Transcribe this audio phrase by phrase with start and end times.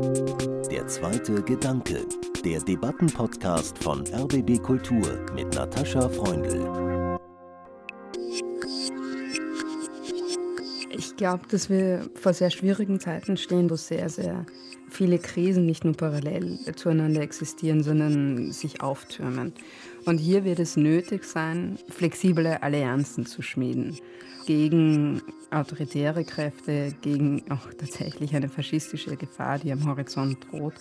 [0.00, 2.06] Der zweite Gedanke,
[2.42, 7.18] der Debattenpodcast von RBB Kultur mit Natascha Freundl.
[10.90, 14.46] Ich glaube, dass wir vor sehr schwierigen Zeiten stehen, wo sehr, sehr
[14.88, 19.52] viele Krisen nicht nur parallel zueinander existieren, sondern sich auftürmen.
[20.06, 23.98] Und hier wird es nötig sein, flexible Allianzen zu schmieden
[24.46, 30.74] gegen autoritäre Kräfte, gegen auch tatsächlich eine faschistische Gefahr, die am Horizont droht.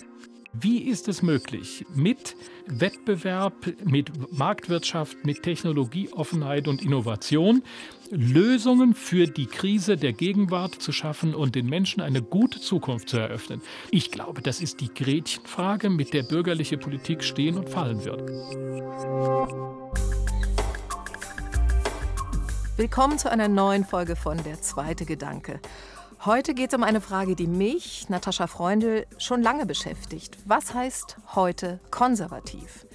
[0.53, 3.53] Wie ist es möglich, mit Wettbewerb,
[3.85, 7.61] mit Marktwirtschaft, mit Technologieoffenheit und Innovation
[8.09, 13.17] Lösungen für die Krise der Gegenwart zu schaffen und den Menschen eine gute Zukunft zu
[13.17, 13.61] eröffnen?
[13.91, 18.27] Ich glaube, das ist die Gretchenfrage, mit der bürgerliche Politik stehen und fallen wird.
[22.79, 25.59] Willkommen zu einer neuen Folge von Der zweite Gedanke.
[26.23, 30.37] Heute geht es um eine Frage, die mich, Natascha Freundl, schon lange beschäftigt.
[30.45, 32.85] Was heißt heute konservativ?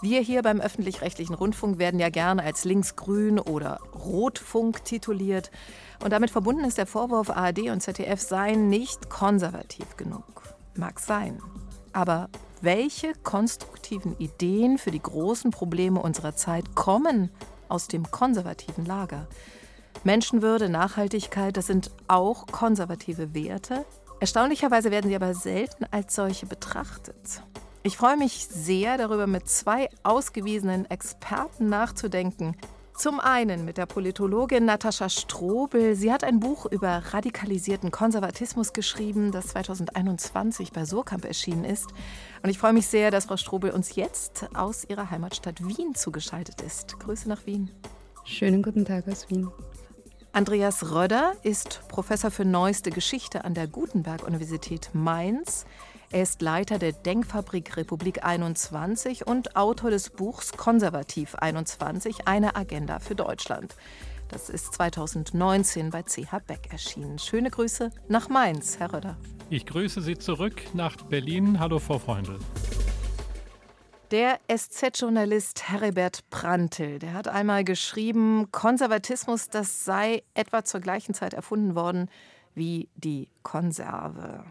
[0.00, 5.50] Wir hier beim öffentlich-rechtlichen Rundfunk werden ja gerne als linksgrün oder rotfunk tituliert.
[6.02, 10.44] Und damit verbunden ist der Vorwurf, ARD und ZDF seien nicht konservativ genug.
[10.76, 11.42] Mag sein.
[11.92, 12.30] Aber
[12.62, 17.30] welche konstruktiven Ideen für die großen Probleme unserer Zeit kommen
[17.70, 19.26] aus dem konservativen Lager.
[20.04, 23.84] Menschenwürde, Nachhaltigkeit, das sind auch konservative Werte.
[24.20, 27.42] Erstaunlicherweise werden sie aber selten als solche betrachtet.
[27.82, 32.54] Ich freue mich sehr darüber, mit zwei ausgewiesenen Experten nachzudenken,
[33.00, 35.96] zum einen mit der Politologin Natascha Strobel.
[35.96, 41.86] Sie hat ein Buch über radikalisierten Konservatismus geschrieben, das 2021 bei Surkamp erschienen ist.
[42.42, 46.60] Und ich freue mich sehr, dass Frau Strobel uns jetzt aus ihrer Heimatstadt Wien zugeschaltet
[46.60, 46.98] ist.
[47.00, 47.70] Grüße nach Wien.
[48.24, 49.50] Schönen guten Tag aus Wien.
[50.32, 55.64] Andreas Röder ist Professor für Neueste Geschichte an der Gutenberg-Universität Mainz.
[56.12, 62.98] Er ist Leiter der Denkfabrik Republik 21 und Autor des Buchs Konservativ 21, eine Agenda
[62.98, 63.76] für Deutschland.
[64.26, 67.20] Das ist 2019 bei CH Beck erschienen.
[67.20, 69.16] Schöne Grüße nach Mainz, Herr Röder.
[69.50, 71.60] Ich grüße Sie zurück nach Berlin.
[71.60, 72.40] Hallo, Frau Freundl.
[74.10, 81.34] Der SZ-Journalist Heribert Prantl, der hat einmal geschrieben, Konservatismus, das sei etwa zur gleichen Zeit
[81.34, 82.10] erfunden worden
[82.56, 84.44] wie die Konserve.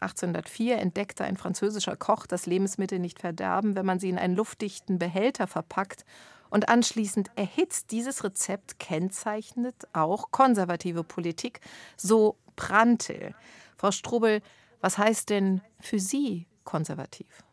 [0.00, 4.98] 1804 entdeckte ein französischer Koch, dass Lebensmittel nicht verderben, wenn man sie in einen luftdichten
[4.98, 6.04] Behälter verpackt
[6.50, 7.90] und anschließend erhitzt.
[7.90, 11.60] Dieses Rezept kennzeichnet auch konservative Politik,
[11.96, 13.34] so Prantl.
[13.76, 14.40] Frau Strobel,
[14.80, 17.44] was heißt denn für Sie konservativ?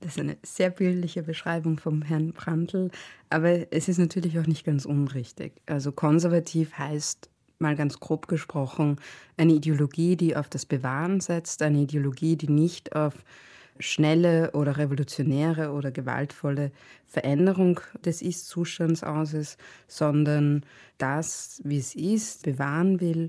[0.00, 2.90] Das ist eine sehr bildliche Beschreibung vom Herrn Prantl,
[3.30, 5.52] aber es ist natürlich auch nicht ganz unrichtig.
[5.66, 7.30] Also konservativ heißt
[7.62, 8.96] mal ganz grob gesprochen,
[9.38, 13.24] eine Ideologie, die auf das Bewahren setzt, eine Ideologie, die nicht auf
[13.78, 16.70] schnelle oder revolutionäre oder gewaltvolle
[17.06, 19.58] Veränderung des Ist-Zustands aus ist,
[19.88, 20.64] sondern
[20.98, 23.28] das, wie es ist, bewahren will,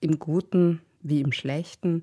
[0.00, 2.02] im Guten wie im Schlechten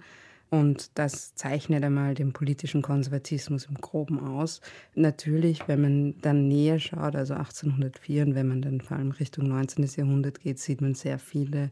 [0.54, 4.62] und das zeichnet einmal den politischen Konservatismus im Groben aus.
[4.94, 9.48] Natürlich, wenn man dann näher schaut, also 1804 und wenn man dann vor allem Richtung
[9.48, 9.84] 19.
[9.96, 11.72] Jahrhundert geht, sieht man sehr viele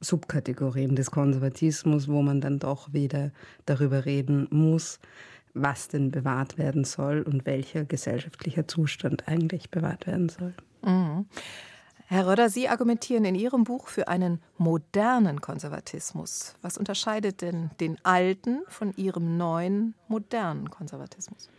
[0.00, 3.32] Subkategorien des Konservatismus, wo man dann doch wieder
[3.64, 5.00] darüber reden muss,
[5.54, 10.52] was denn bewahrt werden soll und welcher gesellschaftlicher Zustand eigentlich bewahrt werden soll.
[10.84, 11.24] Mhm.
[12.10, 16.54] Herr Röder, Sie argumentieren in Ihrem Buch für einen modernen Konservatismus.
[16.62, 21.50] Was unterscheidet denn den alten von Ihrem neuen, modernen Konservatismus?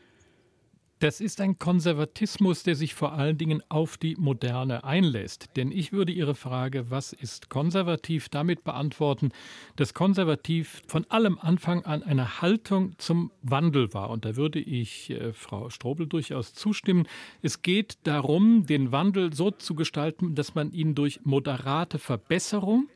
[0.99, 5.47] Das ist ein Konservatismus, der sich vor allen Dingen auf die Moderne einlässt.
[5.55, 9.31] Denn ich würde Ihre Frage, was ist konservativ, damit beantworten,
[9.77, 14.09] dass konservativ von allem Anfang an eine Haltung zum Wandel war.
[14.09, 17.07] Und da würde ich äh, Frau Strobel durchaus zustimmen.
[17.41, 22.89] Es geht darum, den Wandel so zu gestalten, dass man ihn durch moderate Verbesserung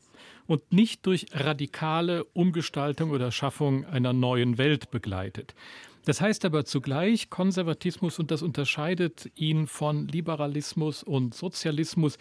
[0.46, 5.56] und nicht durch radikale Umgestaltung oder Schaffung einer neuen Welt begleitet.
[6.06, 12.18] Das heißt aber zugleich Konservatismus, und das unterscheidet ihn von Liberalismus und Sozialismus,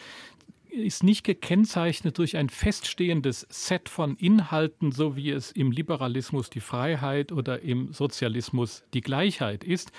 [0.70, 6.61] ist nicht gekennzeichnet durch ein feststehendes Set von Inhalten, so wie es im Liberalismus die
[6.61, 9.93] Freiheit oder im Sozialismus die Gleichheit ist,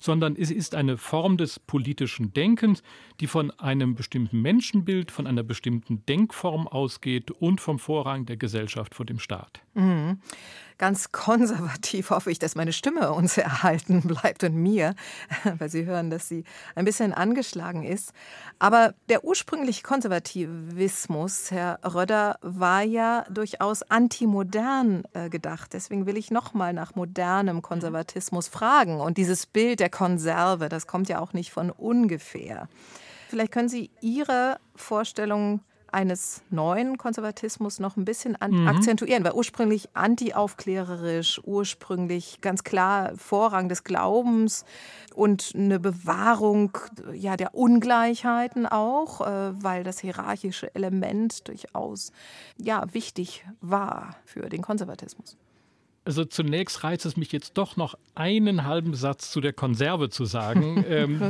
[0.00, 2.82] sondern es ist eine Form des politischen Denkens,
[3.20, 8.94] die von einem bestimmten Menschenbild, von einer bestimmten Denkform ausgeht und vom Vorrang der Gesellschaft
[8.94, 9.60] vor dem Staat.
[9.74, 10.20] Mhm
[10.78, 14.94] ganz konservativ hoffe ich, dass meine Stimme uns erhalten bleibt und mir,
[15.58, 16.44] weil Sie hören, dass sie
[16.74, 18.12] ein bisschen angeschlagen ist.
[18.58, 25.72] Aber der ursprüngliche Konservativismus, Herr Röder, war ja durchaus antimodern äh, gedacht.
[25.72, 29.00] Deswegen will ich noch mal nach modernem Konservatismus fragen.
[29.00, 32.68] Und dieses Bild der Konserve, das kommt ja auch nicht von ungefähr.
[33.28, 35.60] Vielleicht können Sie Ihre Vorstellung
[35.92, 38.68] eines neuen Konservatismus noch ein bisschen mhm.
[38.68, 44.64] akzentuieren, weil ursprünglich antiaufklärerisch, ursprünglich ganz klar Vorrang des Glaubens
[45.14, 46.76] und eine Bewahrung
[47.12, 52.12] ja, der Ungleichheiten auch, äh, weil das hierarchische Element durchaus
[52.56, 55.36] ja, wichtig war für den Konservatismus.
[56.08, 60.24] Also zunächst reizt es mich jetzt doch noch einen halben Satz zu der Konserve zu
[60.24, 61.20] sagen, ähm,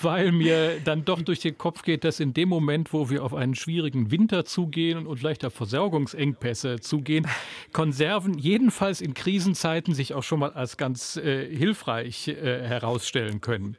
[0.00, 3.34] weil mir dann doch durch den Kopf geht, dass in dem Moment, wo wir auf
[3.34, 7.26] einen schwierigen Winter zugehen und vielleicht auf Versorgungsengpässe zugehen,
[7.72, 13.76] Konserven jedenfalls in Krisenzeiten sich auch schon mal als ganz äh, hilfreich äh, herausstellen können.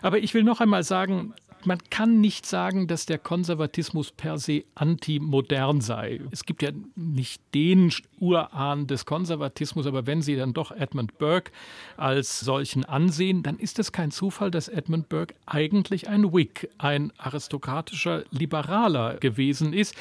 [0.00, 1.32] Aber ich will noch einmal sagen,
[1.66, 6.20] man kann nicht sagen, dass der Konservatismus per se antimodern sei.
[6.30, 11.52] Es gibt ja nicht den Urahn des Konservatismus, aber wenn Sie dann doch Edmund Burke
[11.96, 17.12] als solchen ansehen, dann ist es kein Zufall, dass Edmund Burke eigentlich ein Whig, ein
[17.18, 19.94] aristokratischer Liberaler gewesen ist,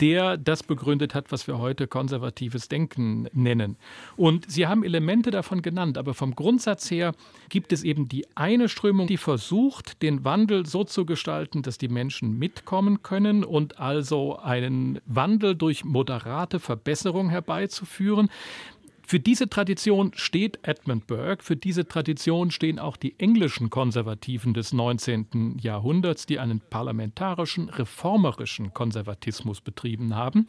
[0.00, 3.76] der das begründet hat, was wir heute konservatives Denken nennen.
[4.16, 7.14] Und Sie haben Elemente davon genannt, aber vom Grundsatz her
[7.48, 11.88] gibt es eben die eine Strömung, die versucht, den Wandel so zu gestalten, dass die
[11.88, 18.28] Menschen mitkommen können und also einen Wandel durch moderate Verbesserung herbeizuführen.
[19.06, 24.72] Für diese Tradition steht Edmund Burke, für diese Tradition stehen auch die englischen Konservativen des
[24.72, 25.58] 19.
[25.60, 30.46] Jahrhunderts, die einen parlamentarischen, reformerischen Konservatismus betrieben haben.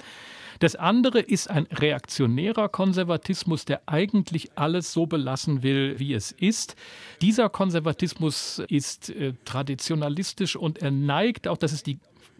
[0.59, 6.75] Das andere ist ein reaktionärer Konservatismus, der eigentlich alles so belassen will, wie es ist.
[7.21, 11.99] Dieser Konservatismus ist äh, traditionalistisch und er neigt auch, das ist die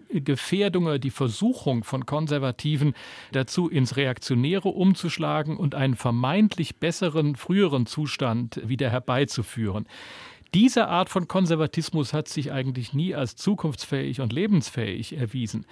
[0.10, 2.94] Gefährdung oder die Versuchung von Konservativen
[3.32, 9.88] dazu, ins Reaktionäre umzuschlagen und einen vermeintlich besseren, früheren Zustand wieder herbeizuführen.
[10.54, 15.66] Diese Art von Konservatismus hat sich eigentlich nie als zukunftsfähig und lebensfähig erwiesen.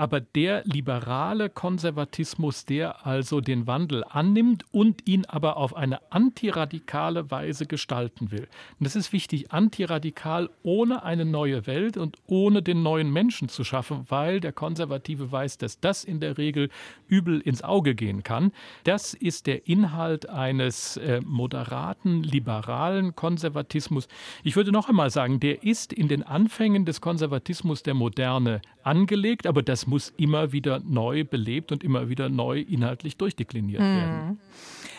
[0.00, 7.30] Aber der liberale Konservatismus, der also den Wandel annimmt und ihn aber auf eine antiradikale
[7.30, 8.48] Weise gestalten will.
[8.78, 13.62] Und das ist wichtig, antiradikal ohne eine neue Welt und ohne den neuen Menschen zu
[13.62, 16.70] schaffen, weil der Konservative weiß, dass das in der Regel
[17.06, 18.52] übel ins Auge gehen kann.
[18.84, 24.08] Das ist der Inhalt eines äh, moderaten, liberalen Konservatismus.
[24.44, 29.46] Ich würde noch einmal sagen, der ist in den Anfängen des Konservatismus der Moderne angelegt,
[29.46, 33.96] aber das muss immer wieder neu belebt und immer wieder neu inhaltlich durchdekliniert mhm.
[33.96, 34.40] werden.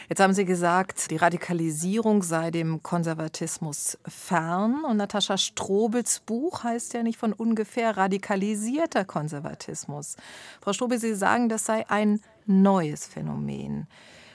[0.10, 4.84] Jetzt haben Sie gesagt, die Radikalisierung sei dem Konservatismus fern.
[4.84, 10.18] Und Natascha Strobels Buch heißt ja nicht von ungefähr radikalisierter Konservatismus.
[10.60, 13.88] Frau Strobel, Sie sagen, das sei ein neues Phänomen.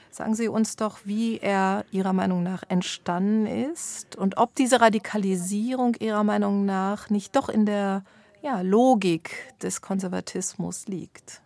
[0.09, 5.93] Sagen Sie uns doch, wie er Ihrer Meinung nach entstanden ist und ob diese Radikalisierung
[5.99, 8.03] Ihrer Meinung nach nicht doch in der
[8.47, 11.41] ja, Logik des Konservatismus liegt.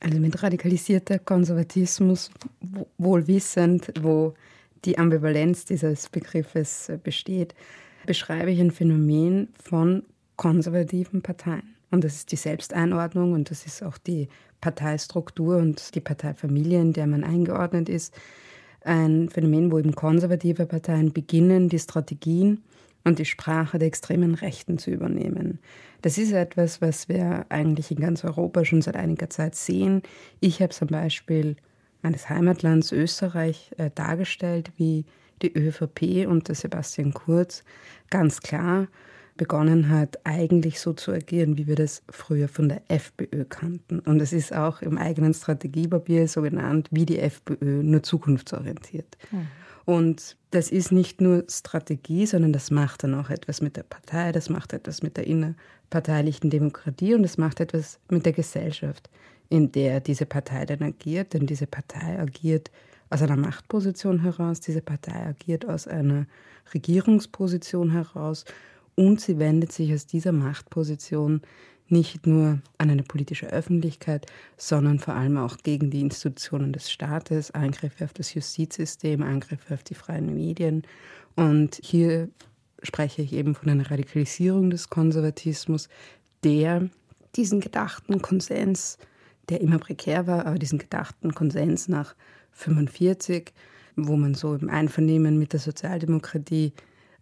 [0.00, 2.30] Also mit radikalisierter Konservatismus,
[2.96, 4.32] wohl wissend, wo
[4.86, 7.54] die Ambivalenz dieses Begriffes äh, besteht,
[8.06, 10.04] beschreibe ich ein Phänomen von
[10.36, 11.76] konservativen Parteien.
[11.90, 14.28] Und das ist die Selbsteinordnung und das ist auch die
[14.62, 18.14] Parteistruktur und die Parteifamilie, in der man eingeordnet ist.
[18.80, 22.62] Ein Phänomen, wo eben konservative Parteien beginnen, die Strategien
[23.04, 25.58] und die Sprache der extremen Rechten zu übernehmen.
[26.02, 30.02] Das ist etwas, was wir eigentlich in ganz Europa schon seit einiger Zeit sehen.
[30.40, 31.56] Ich habe zum Beispiel
[32.02, 35.04] meines Heimatlands Österreich äh, dargestellt, wie
[35.42, 37.64] die ÖVP unter Sebastian Kurz
[38.10, 38.88] ganz klar
[39.36, 43.98] begonnen hat, eigentlich so zu agieren, wie wir das früher von der FPÖ kannten.
[43.98, 49.16] Und es ist auch im eigenen Strategiepapier so genannt, wie die FPÖ, nur zukunftsorientiert.
[49.32, 49.48] Mhm.
[49.84, 54.32] Und das ist nicht nur Strategie, sondern das macht dann auch etwas mit der Partei,
[54.32, 59.10] das macht etwas mit der innerparteilichen Demokratie und das macht etwas mit der Gesellschaft,
[59.50, 61.34] in der diese Partei dann agiert.
[61.34, 62.70] Denn diese Partei agiert
[63.10, 66.26] aus einer Machtposition heraus, diese Partei agiert aus einer
[66.72, 68.44] Regierungsposition heraus
[68.94, 71.42] und sie wendet sich aus dieser Machtposition
[71.94, 77.52] nicht nur an eine politische Öffentlichkeit, sondern vor allem auch gegen die Institutionen des Staates,
[77.52, 80.82] Angriffe auf das Justizsystem, Angriffe auf die freien Medien.
[81.36, 82.28] Und hier
[82.82, 85.88] spreche ich eben von einer Radikalisierung des Konservatismus,
[86.42, 86.90] der
[87.36, 88.98] diesen gedachten Konsens,
[89.48, 92.16] der immer prekär war, aber diesen gedachten Konsens nach
[92.50, 93.52] 45,
[93.94, 96.72] wo man so im Einvernehmen mit der Sozialdemokratie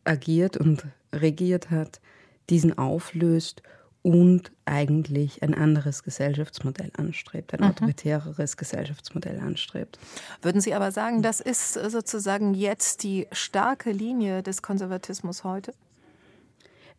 [0.05, 2.01] agiert und regiert hat,
[2.49, 3.63] diesen auflöst
[4.03, 7.67] und eigentlich ein anderes Gesellschaftsmodell anstrebt, ein mhm.
[7.67, 9.99] autoritäreres Gesellschaftsmodell anstrebt.
[10.43, 15.73] Würden Sie aber sagen, das ist sozusagen jetzt die starke Linie des Konservatismus heute?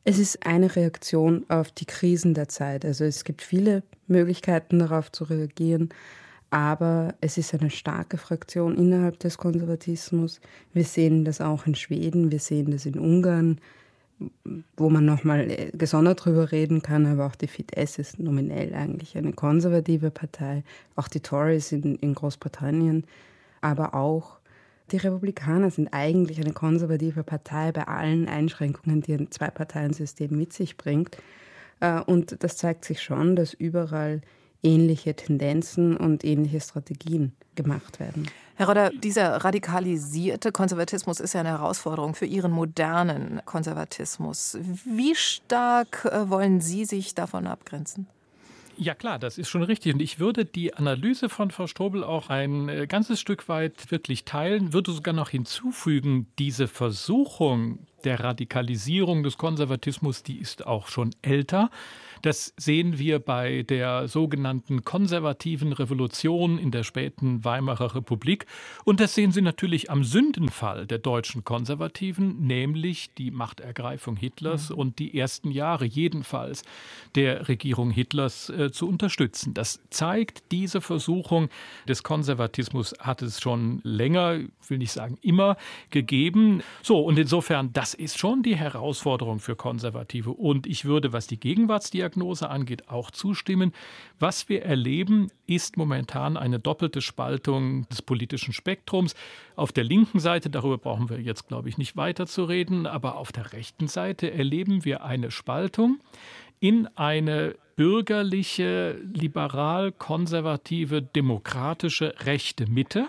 [0.05, 2.83] Es ist eine Reaktion auf die Krisen der Zeit.
[2.83, 5.89] Also es gibt viele Möglichkeiten darauf zu reagieren,
[6.49, 10.41] aber es ist eine starke Fraktion innerhalb des Konservatismus.
[10.73, 13.59] Wir sehen das auch in Schweden, wir sehen das in Ungarn,
[14.77, 19.17] wo man nochmal äh, gesondert drüber reden kann, aber auch die Fidesz ist nominell eigentlich
[19.17, 20.63] eine konservative Partei,
[20.95, 23.05] auch die Tories in, in Großbritannien,
[23.61, 24.39] aber auch
[24.91, 30.77] die Republikaner sind eigentlich eine konservative Partei bei allen Einschränkungen, die ein Zwei-Parteien-System mit sich
[30.77, 31.17] bringt.
[31.79, 34.21] Äh, und das zeigt sich schon, dass überall
[34.63, 38.27] ähnliche Tendenzen und ähnliche Strategien gemacht werden.
[38.55, 44.57] Herr Rodder, dieser radikalisierte Konservatismus ist ja eine Herausforderung für Ihren modernen Konservatismus.
[44.85, 48.07] Wie stark äh, wollen Sie sich davon abgrenzen?
[48.77, 49.93] Ja klar, das ist schon richtig.
[49.93, 54.23] Und ich würde die Analyse von Frau Strobel auch ein äh, ganzes Stück weit wirklich
[54.25, 61.15] teilen, würde sogar noch hinzufügen, diese Versuchung der Radikalisierung des Konservatismus, die ist auch schon
[61.21, 61.69] älter.
[62.23, 68.45] Das sehen wir bei der sogenannten konservativen Revolution in der späten Weimarer Republik.
[68.85, 74.77] Und das sehen Sie natürlich am Sündenfall der deutschen Konservativen, nämlich die Machtergreifung Hitlers mhm.
[74.77, 76.63] und die ersten Jahre jedenfalls
[77.15, 79.53] der Regierung Hitlers äh, zu unterstützen.
[79.53, 81.49] Das zeigt, diese Versuchung
[81.89, 84.39] des Konservatismus hat es schon länger,
[84.69, 85.57] will nicht sagen immer,
[85.89, 86.63] gegeben.
[86.83, 90.31] So, und insofern, das ist schon die Herausforderung für Konservative.
[90.31, 93.73] Und ich würde, was die Gegenwartsdiagnose Diagnose angeht, auch zustimmen.
[94.19, 99.15] Was wir erleben, ist momentan eine doppelte Spaltung des politischen Spektrums.
[99.55, 103.17] Auf der linken Seite, darüber brauchen wir jetzt, glaube ich, nicht weiter zu reden, aber
[103.17, 105.99] auf der rechten Seite erleben wir eine Spaltung
[106.59, 113.07] in eine bürgerliche, liberal-konservative, demokratische rechte Mitte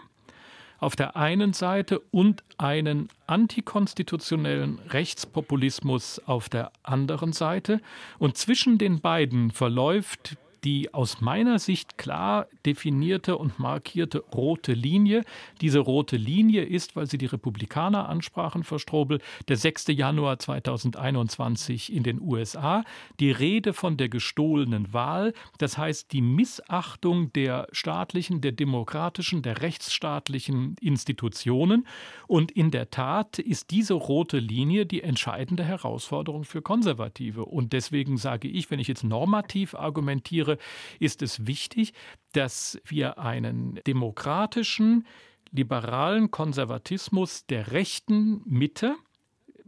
[0.78, 7.80] auf der einen Seite und einen antikonstitutionellen Rechtspopulismus auf der anderen Seite.
[8.18, 15.22] Und zwischen den beiden verläuft die aus meiner Sicht klar definierte und markierte rote Linie.
[15.60, 19.88] Diese rote Linie ist, weil Sie die Republikaner ansprachen, Frau Strobel, der 6.
[19.88, 22.84] Januar 2021 in den USA,
[23.20, 29.60] die Rede von der gestohlenen Wahl, das heißt die Missachtung der staatlichen, der demokratischen, der
[29.60, 31.86] rechtsstaatlichen Institutionen.
[32.26, 37.44] Und in der Tat ist diese rote Linie die entscheidende Herausforderung für Konservative.
[37.44, 40.53] Und deswegen sage ich, wenn ich jetzt normativ argumentiere,
[40.98, 41.92] ist es wichtig,
[42.32, 45.06] dass wir einen demokratischen,
[45.50, 48.96] liberalen Konservatismus der rechten Mitte,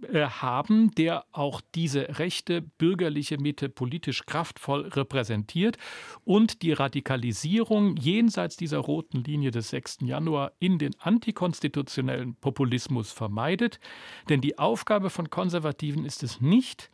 [0.02, 5.78] äh, haben, der auch diese rechte bürgerliche Mitte politisch kraftvoll repräsentiert
[6.22, 10.00] und die Radikalisierung jenseits dieser roten Linie des 6.
[10.02, 13.80] Januar in den antikonstitutionellen Populismus vermeidet.
[14.28, 16.90] Denn die Aufgabe von Konservativen ist es nicht,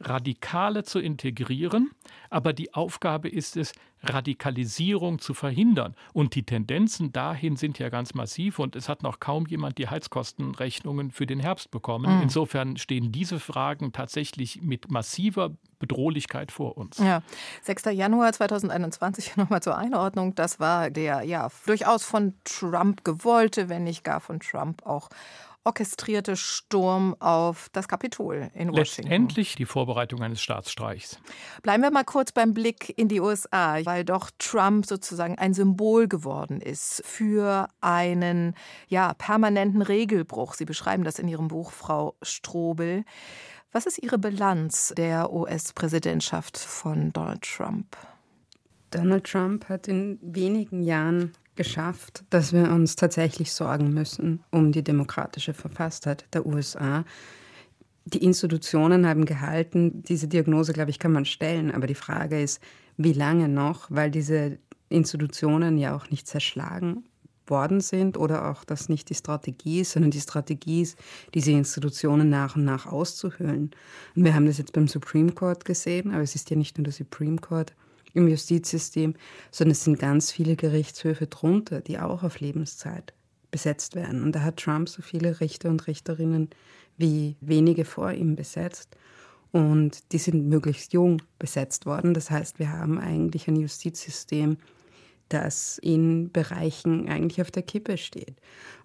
[0.00, 1.90] Radikale zu integrieren,
[2.28, 3.72] aber die Aufgabe ist es,
[4.02, 5.94] Radikalisierung zu verhindern.
[6.12, 9.88] Und die Tendenzen dahin sind ja ganz massiv und es hat noch kaum jemand die
[9.88, 12.16] Heizkostenrechnungen für den Herbst bekommen.
[12.16, 12.22] Mhm.
[12.22, 16.98] Insofern stehen diese Fragen tatsächlich mit massiver Bedrohlichkeit vor uns.
[16.98, 17.22] Ja,
[17.62, 17.86] 6.
[17.92, 20.34] Januar 2021 nochmal zur Einordnung.
[20.34, 25.08] Das war der ja durchaus von Trump gewollte, wenn nicht gar von Trump auch
[25.66, 29.10] orchestrierte Sturm auf das Kapitol in Washington.
[29.10, 31.18] Letztendlich die Vorbereitung eines Staatsstreichs.
[31.62, 36.08] Bleiben wir mal kurz beim Blick in die USA, weil doch Trump sozusagen ein Symbol
[36.08, 38.54] geworden ist für einen
[38.88, 40.54] ja, permanenten Regelbruch.
[40.54, 43.04] Sie beschreiben das in Ihrem Buch, Frau Strobel.
[43.72, 47.96] Was ist Ihre Bilanz der US-Präsidentschaft von Donald Trump?
[48.90, 54.84] Donald Trump hat in wenigen Jahren geschafft, dass wir uns tatsächlich sorgen müssen um die
[54.84, 57.04] demokratische Verfasstheit der USA.
[58.04, 62.62] Die Institutionen haben gehalten, diese Diagnose, glaube ich, kann man stellen, aber die Frage ist,
[62.96, 64.58] wie lange noch, weil diese
[64.88, 67.04] Institutionen ja auch nicht zerschlagen
[67.48, 70.98] worden sind oder auch das nicht die Strategie ist, sondern die Strategie ist,
[71.34, 73.70] diese Institutionen nach und nach auszuhöhlen.
[74.14, 76.84] Und wir haben das jetzt beim Supreme Court gesehen, aber es ist ja nicht nur
[76.84, 77.74] der Supreme Court
[78.14, 79.14] im Justizsystem,
[79.50, 83.12] sondern es sind ganz viele Gerichtshöfe drunter, die auch auf Lebenszeit
[83.50, 84.22] besetzt werden.
[84.22, 86.50] Und da hat Trump so viele Richter und Richterinnen
[86.96, 88.96] wie wenige vor ihm besetzt.
[89.52, 92.14] Und die sind möglichst jung besetzt worden.
[92.14, 94.58] Das heißt, wir haben eigentlich ein Justizsystem,
[95.28, 98.34] das in Bereichen eigentlich auf der Kippe steht.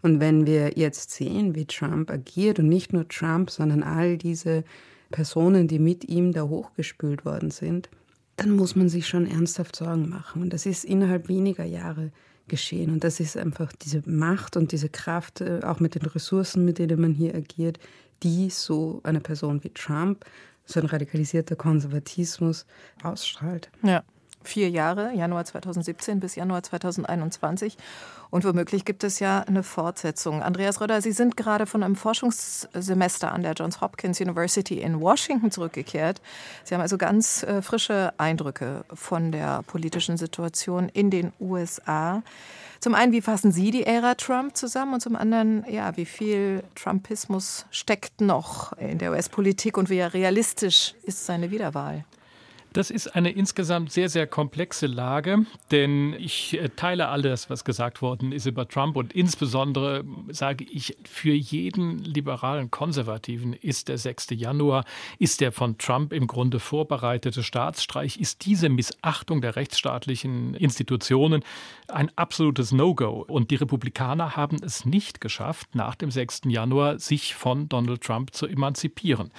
[0.01, 4.63] Und wenn wir jetzt sehen, wie Trump agiert, und nicht nur Trump, sondern all diese
[5.11, 7.89] Personen, die mit ihm da hochgespült worden sind,
[8.41, 10.41] dann muss man sich schon ernsthaft Sorgen machen.
[10.41, 12.11] Und das ist innerhalb weniger Jahre
[12.47, 12.91] geschehen.
[12.91, 16.79] Und das ist einfach diese Macht und diese Kraft, äh, auch mit den Ressourcen, mit
[16.79, 17.77] denen man hier agiert,
[18.23, 20.25] die so eine Person wie Trump,
[20.65, 22.65] so ein radikalisierter Konservatismus
[23.03, 23.69] ausstrahlt.
[23.83, 24.03] Ja
[24.43, 27.77] vier Jahre, Januar 2017 bis Januar 2021.
[28.29, 30.41] Und womöglich gibt es ja eine Fortsetzung.
[30.41, 35.51] Andreas Röder, Sie sind gerade von einem Forschungssemester an der Johns Hopkins University in Washington
[35.51, 36.21] zurückgekehrt.
[36.63, 42.23] Sie haben also ganz äh, frische Eindrücke von der politischen Situation in den USA.
[42.79, 44.95] Zum einen, wie fassen Sie die Ära Trump zusammen?
[44.95, 50.95] Und zum anderen, ja, wie viel Trumpismus steckt noch in der US-Politik und wie realistisch
[51.03, 52.05] ist seine Wiederwahl?
[52.73, 58.01] Das ist eine insgesamt sehr, sehr komplexe Lage, denn ich äh, teile alles, was gesagt
[58.01, 64.27] worden ist über Trump und insbesondere sage ich, für jeden liberalen Konservativen ist der 6.
[64.31, 64.85] Januar,
[65.19, 71.43] ist der von Trump im Grunde vorbereitete Staatsstreich, ist diese Missachtung der rechtsstaatlichen Institutionen
[71.89, 73.25] ein absolutes No-Go.
[73.27, 76.43] Und die Republikaner haben es nicht geschafft, nach dem 6.
[76.45, 79.31] Januar sich von Donald Trump zu emanzipieren.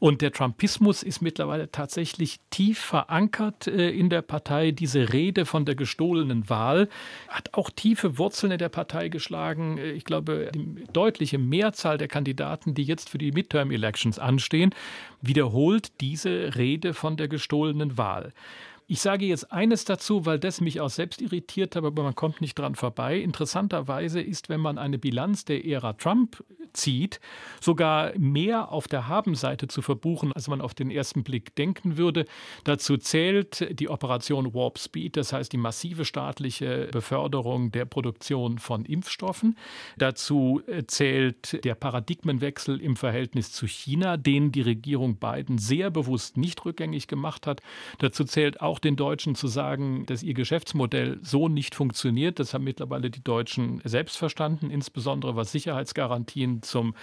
[0.00, 4.70] Und der Trumpismus ist mittlerweile tatsächlich tief tief verankert äh, in der Partei.
[4.70, 6.88] Diese Rede von der gestohlenen Wahl
[7.28, 9.76] hat auch tiefe Wurzeln in der Partei geschlagen.
[9.76, 14.74] Äh, ich glaube, die deutliche Mehrzahl der Kandidaten, die jetzt für die Midterm-Elections anstehen,
[15.20, 18.32] wiederholt diese Rede von der gestohlenen Wahl.
[18.86, 22.40] Ich sage jetzt eines dazu, weil das mich auch selbst irritiert hat, aber man kommt
[22.40, 23.18] nicht dran vorbei.
[23.18, 27.20] Interessanterweise ist, wenn man eine Bilanz der Ära Trump zieht,
[27.60, 32.24] sogar mehr auf der Habenseite zu verbuchen, als man auf den ersten Blick denken würde.
[32.64, 38.84] Dazu zählt die Operation Warp Speed, das heißt die massive staatliche Beförderung der Produktion von
[38.84, 39.56] Impfstoffen.
[39.98, 46.36] Dazu äh, zählt der Paradigmenwechsel im Verhältnis zu China, den die Regierung Biden sehr bewusst
[46.36, 47.60] nicht rückgängig gemacht hat.
[47.98, 52.38] Dazu zählt auch den Deutschen zu sagen, dass ihr Geschäftsmodell so nicht funktioniert.
[52.38, 56.94] Das haben mittlerweile die Deutschen selbst verstanden, insbesondere was Sicherheitsgarantien zum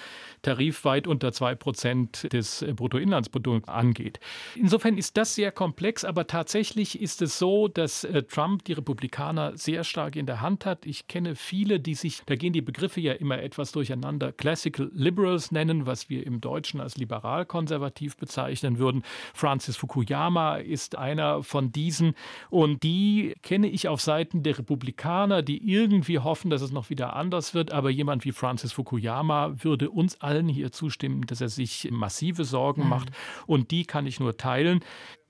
[0.42, 4.20] Tarif weit unter 2 Prozent des Bruttoinlandsprodukts angeht.
[4.56, 9.58] Insofern ist das sehr komplex, aber tatsächlich ist es so, dass äh, Trump die Republikaner
[9.58, 10.86] sehr stark in der Hand hat.
[10.86, 15.52] Ich kenne viele, die sich, da gehen die Begriffe ja immer etwas durcheinander, Classical Liberals
[15.52, 19.04] nennen, was wir im Deutschen als liberal-konservativ bezeichnen würden.
[19.34, 22.13] Francis Fukuyama ist einer von diesen.
[22.50, 27.15] Und die kenne ich auf Seiten der Republikaner, die irgendwie hoffen, dass es noch wieder
[27.15, 27.72] anders wird.
[27.72, 32.84] Aber jemand wie Francis Fukuyama würde uns allen hier zustimmen, dass er sich massive Sorgen
[32.84, 32.89] mhm.
[32.89, 33.10] macht.
[33.45, 34.82] Und die kann ich nur teilen.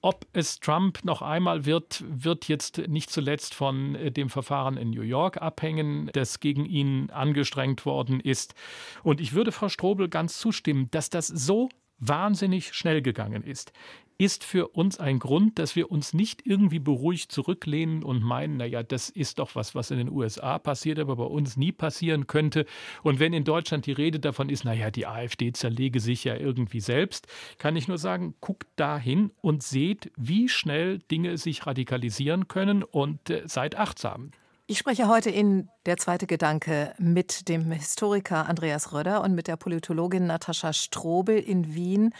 [0.01, 4.91] Ob es Trump noch einmal wird, wird jetzt nicht zuletzt von äh, dem Verfahren in
[4.91, 8.55] New York abhängen, das gegen ihn angestrengt worden ist.
[9.03, 13.73] Und ich würde Frau Strobel ganz zustimmen, dass das so wahnsinnig schnell gegangen ist
[14.19, 18.83] ist für uns ein Grund, dass wir uns nicht irgendwie beruhigt zurücklehnen und meinen, naja,
[18.83, 22.65] das ist doch was, was in den USA passiert, aber bei uns nie passieren könnte.
[23.01, 26.81] Und wenn in Deutschland die Rede davon ist, naja, die AfD zerlege sich ja irgendwie
[26.81, 27.27] selbst,
[27.57, 33.29] kann ich nur sagen, guckt dahin und seht, wie schnell Dinge sich radikalisieren können und
[33.29, 34.31] äh, seid achtsam.
[34.71, 39.55] Ich spreche heute in Der zweite Gedanke mit dem Historiker Andreas Röder und mit der
[39.55, 42.13] Politologin Natascha Strobel in Wien.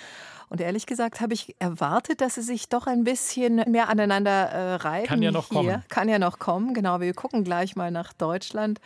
[0.50, 4.76] Und ehrlich gesagt habe ich erwartet, dass sie sich doch ein bisschen mehr aneinander äh,
[4.76, 5.08] reiben.
[5.08, 5.58] Kann ja noch hier.
[5.58, 5.84] kommen.
[5.90, 7.00] Kann ja noch kommen, genau.
[7.00, 8.82] Wir gucken gleich mal nach Deutschland,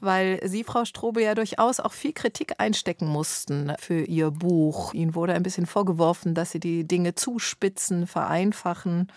[0.00, 4.92] weil Sie, Frau Strobel, ja durchaus auch viel Kritik einstecken mussten für Ihr Buch.
[4.92, 9.12] Ihnen wurde ein bisschen vorgeworfen, dass Sie die Dinge zuspitzen, vereinfachen.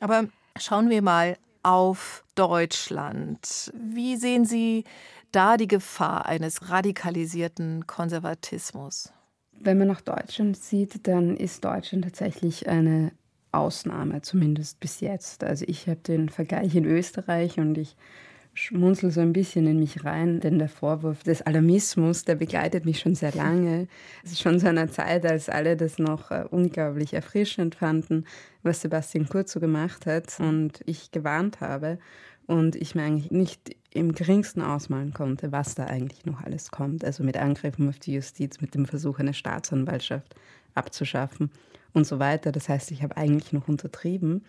[0.00, 0.24] Aber
[0.58, 3.72] schauen wir mal auf Deutschland.
[3.74, 4.84] Wie sehen Sie
[5.32, 9.12] da die Gefahr eines radikalisierten Konservatismus?
[9.60, 13.12] Wenn man nach Deutschland sieht, dann ist Deutschland tatsächlich eine
[13.52, 15.44] Ausnahme, zumindest bis jetzt.
[15.44, 17.96] Also ich habe den Vergleich in Österreich und ich
[18.56, 23.00] schmunzel so ein bisschen in mich rein, denn der Vorwurf des Alarmismus, der begleitet mich
[23.00, 23.86] schon sehr lange.
[24.24, 28.24] Es ist schon so einer Zeit, als alle das noch äh, unglaublich erfrischend fanden,
[28.62, 31.98] was Sebastian Kurz so gemacht hat und ich gewarnt habe
[32.46, 37.04] und ich mir eigentlich nicht im geringsten ausmalen konnte, was da eigentlich noch alles kommt.
[37.04, 40.34] Also mit Angriffen auf die Justiz, mit dem Versuch, eine Staatsanwaltschaft
[40.74, 41.50] abzuschaffen
[41.92, 42.52] und so weiter.
[42.52, 44.44] Das heißt, ich habe eigentlich noch untertrieben,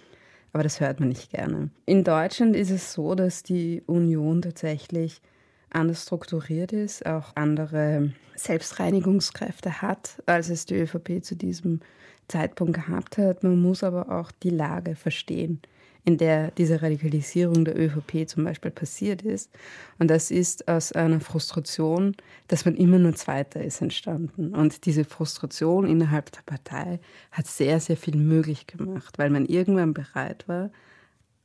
[0.54, 1.70] aber das hört man nicht gerne.
[1.86, 5.22] In Deutschland ist es so, dass die Union tatsächlich
[5.70, 11.82] anders strukturiert ist, auch andere Selbstreinigungskräfte hat, als es die ÖVP zu diesem
[12.28, 13.44] Zeitpunkt gehabt hat.
[13.44, 15.62] Man muss aber auch die Lage verstehen
[16.08, 19.52] in der diese Radikalisierung der ÖVP zum Beispiel passiert ist.
[20.00, 22.16] Und das ist aus einer Frustration,
[22.48, 24.56] dass man immer nur Zweiter ist, entstanden.
[24.56, 27.02] Und diese Frustration innerhalb der Partei
[27.34, 30.72] hat sehr, sehr viel möglich gemacht, weil man irgendwann bereit war,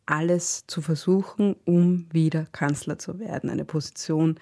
[0.06, 3.50] alles zu versuchen, um wieder Kanzler zu werden.
[3.50, 4.38] Eine Position,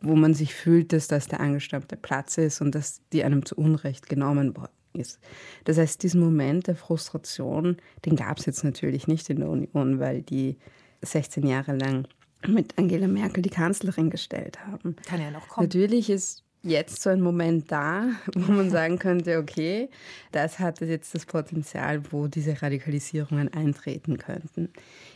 [0.00, 3.56] wo man sich fühlt, dass das der angestammte Platz ist und dass die einem zu
[3.56, 5.18] Unrecht genommen worden ist.
[5.64, 9.98] Das heißt, diesen Moment der Frustration, den gab es jetzt natürlich nicht in der Union,
[9.98, 10.56] weil die
[11.02, 12.06] 16 Jahre lang
[12.46, 14.96] mit Angela Merkel die Kanzlerin gestellt haben.
[15.06, 15.66] Kann ja noch kommen.
[15.66, 19.88] Natürlich ist jetzt so ein Moment da, wo man sagen könnte, okay,
[20.32, 24.70] das hat jetzt das Potenzial, wo diese Radikalisierungen eintreten könnten.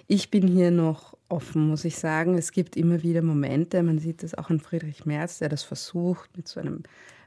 [0.07, 2.37] Ich bin hier noch offen, muss ich sagen.
[2.37, 6.37] Es gibt immer wieder Momente, man sieht das auch an Friedrich Merz, der das versucht
[6.37, 6.83] mit so einem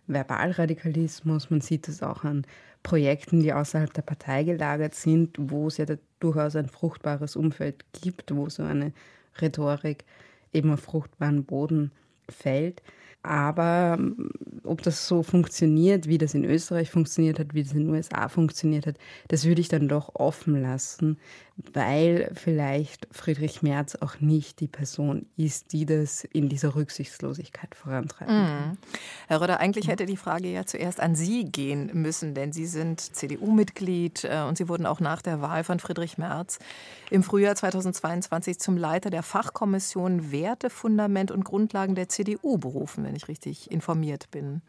[0.07, 1.49] Verbalradikalismus.
[1.49, 2.45] Man sieht es auch an
[2.83, 5.85] Projekten, die außerhalb der Partei gelagert sind, wo es ja
[6.19, 8.93] durchaus ein fruchtbares Umfeld gibt, wo so eine
[9.41, 10.05] Rhetorik
[10.53, 11.91] eben auf fruchtbaren Boden
[12.29, 12.81] fällt.
[13.25, 14.29] Aber ähm,
[14.63, 18.29] ob das so funktioniert, wie das in Österreich funktioniert hat, wie das in den USA
[18.29, 18.97] funktioniert hat,
[19.29, 21.17] das würde ich dann doch offen lassen,
[21.57, 28.35] weil vielleicht Friedrich Merz auch nicht die Person ist, die das in dieser Rücksichtslosigkeit vorantreiben
[28.35, 28.69] kann.
[28.71, 28.77] Mhm.
[29.27, 32.99] Herr Röder, eigentlich hätte die Frage ja zuerst an Sie gehen müssen, denn Sie sind
[32.99, 36.59] CDU-Mitglied äh, und Sie wurden auch nach der Wahl von Friedrich Merz
[37.09, 43.15] im Frühjahr 2022 zum Leiter der Fachkommission Werte, Fundament und Grundlagen der CDU berufen, wenn
[43.15, 44.61] ich richtig informiert bin.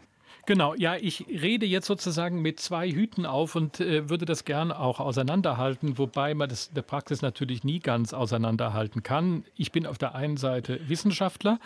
[0.46, 4.70] Genau, ja, ich rede jetzt sozusagen mit zwei Hüten auf und äh, würde das gern
[4.70, 9.44] auch auseinanderhalten, wobei man das in der Praxis natürlich nie ganz auseinanderhalten kann.
[9.56, 11.59] Ich bin auf der einen Seite Wissenschaftler,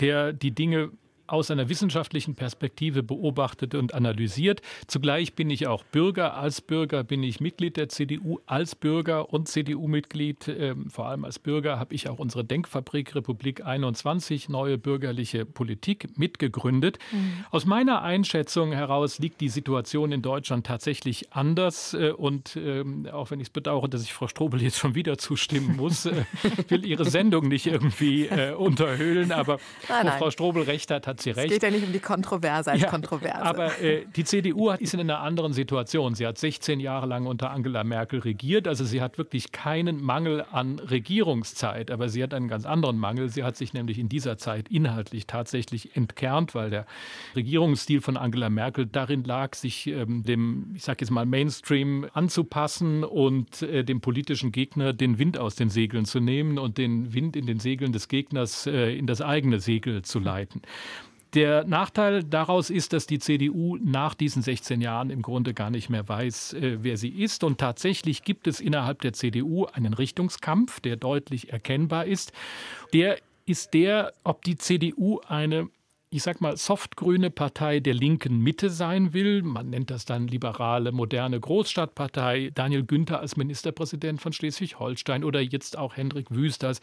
[0.00, 0.90] der die Dinge
[1.30, 4.62] aus einer wissenschaftlichen Perspektive beobachtet und analysiert.
[4.86, 6.36] Zugleich bin ich auch Bürger.
[6.36, 8.40] Als Bürger bin ich Mitglied der CDU.
[8.46, 13.64] Als Bürger und CDU-Mitglied, äh, vor allem als Bürger, habe ich auch unsere Denkfabrik Republik
[13.64, 16.98] 21, neue bürgerliche Politik, mitgegründet.
[17.12, 17.44] Mhm.
[17.50, 21.94] Aus meiner Einschätzung heraus liegt die Situation in Deutschland tatsächlich anders.
[21.94, 25.18] Äh, und äh, auch wenn ich es bedauere, dass ich Frau Strobel jetzt schon wieder
[25.18, 26.24] zustimmen muss, äh,
[26.68, 29.32] will ihre Sendung nicht irgendwie äh, unterhöhlen.
[29.32, 30.18] Aber nein, nein.
[30.18, 31.46] Frau Strobel recht hat, hat Sie recht.
[31.46, 33.42] Es geht ja nicht um die Kontroverse als ja, Kontroverse.
[33.42, 36.14] Aber äh, die CDU ist in einer anderen Situation.
[36.14, 38.66] Sie hat 16 Jahre lang unter Angela Merkel regiert.
[38.66, 41.90] Also sie hat wirklich keinen Mangel an Regierungszeit.
[41.90, 43.28] Aber sie hat einen ganz anderen Mangel.
[43.28, 46.86] Sie hat sich nämlich in dieser Zeit inhaltlich tatsächlich entkernt, weil der
[47.36, 53.04] Regierungsstil von Angela Merkel darin lag, sich ähm, dem, ich sage jetzt mal, Mainstream anzupassen
[53.04, 57.36] und äh, dem politischen Gegner den Wind aus den Segeln zu nehmen und den Wind
[57.36, 60.62] in den Segeln des Gegners äh, in das eigene Segel zu leiten.
[61.34, 65.88] Der Nachteil daraus ist, dass die CDU nach diesen 16 Jahren im Grunde gar nicht
[65.88, 67.44] mehr weiß, äh, wer sie ist.
[67.44, 72.32] Und tatsächlich gibt es innerhalb der CDU einen Richtungskampf, der deutlich erkennbar ist.
[72.92, 75.68] Der ist der, ob die CDU eine
[76.12, 79.42] ich sag mal, softgrüne Partei der linken Mitte sein will.
[79.42, 82.50] Man nennt das dann liberale, moderne Großstadtpartei.
[82.52, 86.80] Daniel Günther als Ministerpräsident von Schleswig-Holstein oder jetzt auch Hendrik Wüst als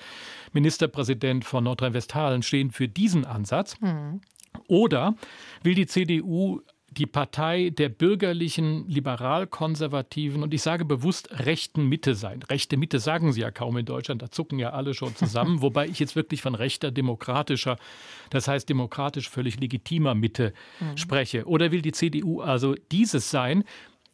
[0.53, 3.77] Ministerpräsident von Nordrhein-Westfalen stehen für diesen Ansatz.
[3.81, 4.21] Mhm.
[4.67, 5.15] Oder
[5.63, 6.61] will die CDU
[6.97, 12.41] die Partei der bürgerlichen, liberal-konservativen und ich sage bewusst rechten Mitte sein.
[12.43, 15.87] Rechte Mitte sagen sie ja kaum in Deutschland, da zucken ja alle schon zusammen, wobei
[15.87, 17.77] ich jetzt wirklich von rechter, demokratischer,
[18.29, 20.97] das heißt demokratisch völlig legitimer Mitte mhm.
[20.97, 21.45] spreche.
[21.45, 23.63] Oder will die CDU also dieses sein?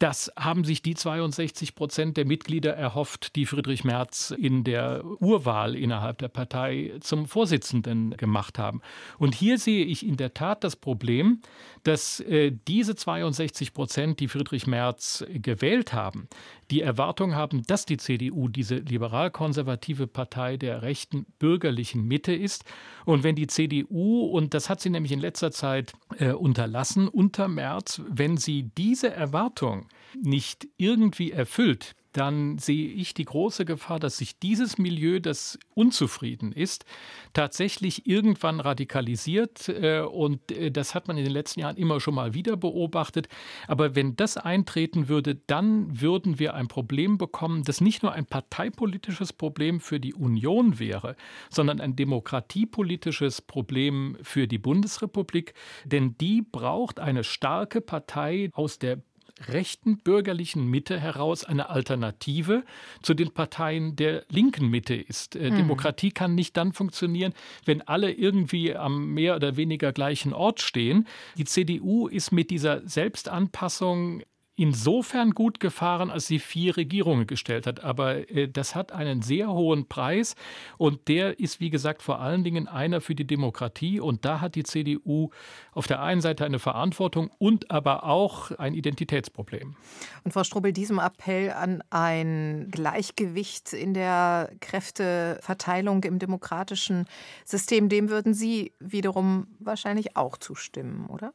[0.03, 5.77] Das haben sich die 62 Prozent der Mitglieder erhofft, die Friedrich Merz in der Urwahl
[5.77, 8.81] innerhalb der Partei zum Vorsitzenden gemacht haben.
[9.17, 11.41] Und hier sehe ich in der Tat das Problem,
[11.83, 16.27] dass äh, diese 62 Prozent, die Friedrich Merz gewählt haben,
[16.73, 22.65] die Erwartung haben, dass die CDU diese liberal-konservative Partei der rechten bürgerlichen Mitte ist.
[23.05, 27.47] Und wenn die CDU, und das hat sie nämlich in letzter Zeit äh, unterlassen, unter
[27.47, 29.87] Merz, wenn sie diese Erwartung
[30.19, 36.51] nicht irgendwie erfüllt, dann sehe ich die große Gefahr, dass sich dieses Milieu, das unzufrieden
[36.51, 36.85] ist,
[37.33, 39.67] tatsächlich irgendwann radikalisiert.
[39.67, 43.27] Äh, und äh, das hat man in den letzten Jahren immer schon mal wieder beobachtet.
[43.67, 48.25] Aber wenn das eintreten würde, dann würden wir ein Problem bekommen, das nicht nur ein
[48.25, 51.15] parteipolitisches Problem für die Union wäre,
[51.49, 55.55] sondern ein demokratiepolitisches Problem für die Bundesrepublik.
[55.83, 59.01] Denn die braucht eine starke Partei aus der
[59.49, 62.63] rechten bürgerlichen Mitte heraus eine Alternative
[63.01, 65.35] zu den Parteien der linken Mitte ist.
[65.35, 65.57] Äh, hm.
[65.57, 67.33] Demokratie kann nicht dann funktionieren,
[67.65, 71.07] wenn alle irgendwie am mehr oder weniger gleichen Ort stehen.
[71.37, 74.23] Die CDU ist mit dieser Selbstanpassung
[74.55, 77.83] insofern gut gefahren, als sie vier Regierungen gestellt hat.
[77.83, 80.35] Aber äh, das hat einen sehr hohen Preis
[80.77, 83.99] und der ist, wie gesagt, vor allen Dingen einer für die Demokratie.
[83.99, 85.31] Und da hat die CDU
[85.71, 89.75] auf der einen Seite eine Verantwortung und aber auch ein Identitätsproblem.
[90.23, 97.05] Und Frau Strobel, diesem Appell an ein Gleichgewicht in der Kräfteverteilung im demokratischen
[97.43, 101.33] System, dem würden Sie wiederum wahrscheinlich auch zustimmen, oder?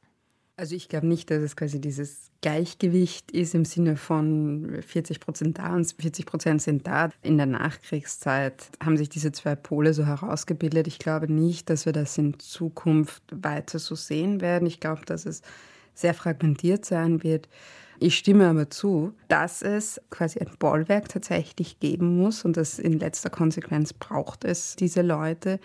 [0.59, 5.59] Also ich glaube nicht, dass es quasi dieses Gleichgewicht ist im Sinne von 40 Prozent
[5.59, 7.11] da und 40 Prozent sind da.
[7.23, 10.89] In der Nachkriegszeit haben sich diese zwei Pole so herausgebildet.
[10.89, 14.67] Ich glaube nicht, dass wir das in Zukunft weiter so sehen werden.
[14.67, 15.43] Ich glaube, dass es
[15.95, 17.49] sehr fragmentiert sein wird.
[18.01, 22.99] Ich stimme aber zu, dass es quasi ein Bollwerk tatsächlich geben muss und dass in
[22.99, 25.61] letzter Konsequenz braucht es diese Leute,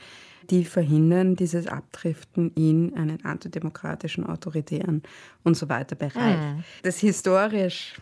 [0.50, 5.04] die verhindern dieses Abdriften in einen antidemokratischen, autoritären
[5.44, 6.38] und so weiter Bereich.
[6.38, 6.64] Mhm.
[6.84, 7.96] Das historisch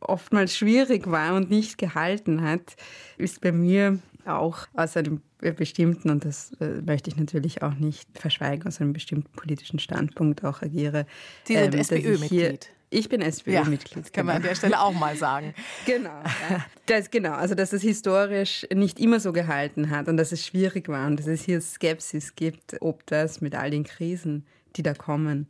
[0.00, 2.76] oftmals schwierig war und nicht gehalten hat,
[3.18, 8.08] ist bei mir auch aus einem bestimmten, und das äh, möchte ich natürlich auch nicht
[8.16, 11.06] verschweigen, aus einem bestimmten politischen Standpunkt auch agiere.
[11.44, 12.70] Sie sind ähm, SPÖ-Mitglied.
[12.92, 14.04] Ich bin SPÖ-Mitglied.
[14.04, 15.54] Ja, kann man an der Stelle auch mal sagen.
[15.86, 16.10] genau.
[16.50, 16.66] Ja.
[16.84, 17.32] Das, genau.
[17.32, 21.18] Also, dass es historisch nicht immer so gehalten hat und dass es schwierig war und
[21.18, 24.44] dass es hier Skepsis gibt, ob das mit all den Krisen,
[24.76, 25.48] die da kommen,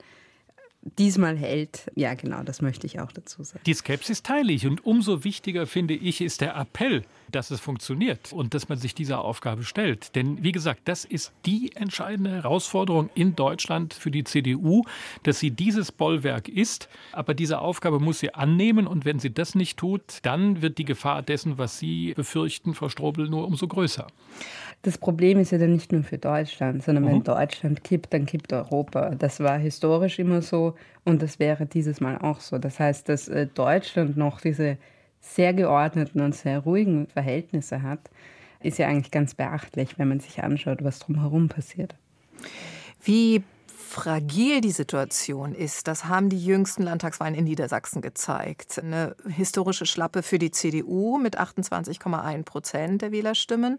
[0.82, 1.90] diesmal hält.
[1.94, 3.62] Ja, genau, das möchte ich auch dazu sagen.
[3.66, 8.32] Die Skepsis teile ich und umso wichtiger finde ich ist der Appell dass es funktioniert
[8.32, 10.14] und dass man sich dieser Aufgabe stellt.
[10.14, 14.84] Denn wie gesagt, das ist die entscheidende Herausforderung in Deutschland für die CDU,
[15.22, 16.88] dass sie dieses Bollwerk ist.
[17.12, 20.84] Aber diese Aufgabe muss sie annehmen und wenn sie das nicht tut, dann wird die
[20.84, 24.06] Gefahr dessen, was Sie befürchten, Frau Strobel, nur umso größer.
[24.82, 27.08] Das Problem ist ja dann nicht nur für Deutschland, sondern mhm.
[27.08, 29.10] wenn Deutschland kippt, dann kippt Europa.
[29.14, 32.58] Das war historisch immer so und das wäre dieses Mal auch so.
[32.58, 34.78] Das heißt, dass äh, Deutschland noch diese
[35.20, 38.10] sehr geordneten und sehr ruhigen Verhältnisse hat,
[38.60, 41.94] ist ja eigentlich ganz beachtlich, wenn man sich anschaut, was drumherum passiert.
[43.02, 43.42] Wie
[43.92, 48.78] fragil die Situation ist, das haben die jüngsten Landtagswahlen in Niedersachsen gezeigt.
[48.78, 53.78] Eine historische Schlappe für die CDU mit 28,1 Prozent der Wählerstimmen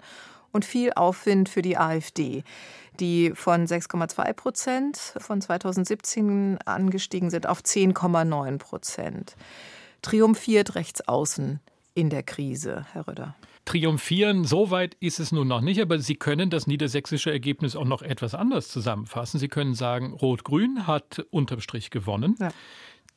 [0.54, 2.44] und viel Aufwind für die AfD,
[3.02, 9.36] die von 6,2 Prozent von 2017 angestiegen sind auf 10,9 Prozent
[10.04, 11.60] triumphiert rechts außen
[11.96, 13.36] in der Krise, Herr Röder?
[13.66, 17.86] Triumphieren, so weit ist es nun noch nicht, aber Sie können das niedersächsische Ergebnis auch
[17.86, 19.40] noch etwas anders zusammenfassen.
[19.40, 22.36] Sie können sagen, Rot-Grün hat unterm Strich gewonnen.
[22.40, 22.52] Ja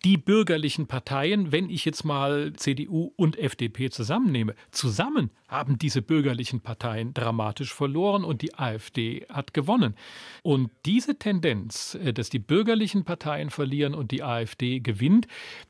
[0.04, 6.60] die bürgerlichen Parteien, wenn ich jetzt mal CDU und FDP zusammennehme, zusammen haben diese bürgerlichen
[6.60, 9.94] Parteien dramatisch verloren und die AfD hat gewonnen.
[10.42, 15.26] Und diese Tendenz, äh, dass die bürgerlichen Parteien verlieren und die AfD gewinnt,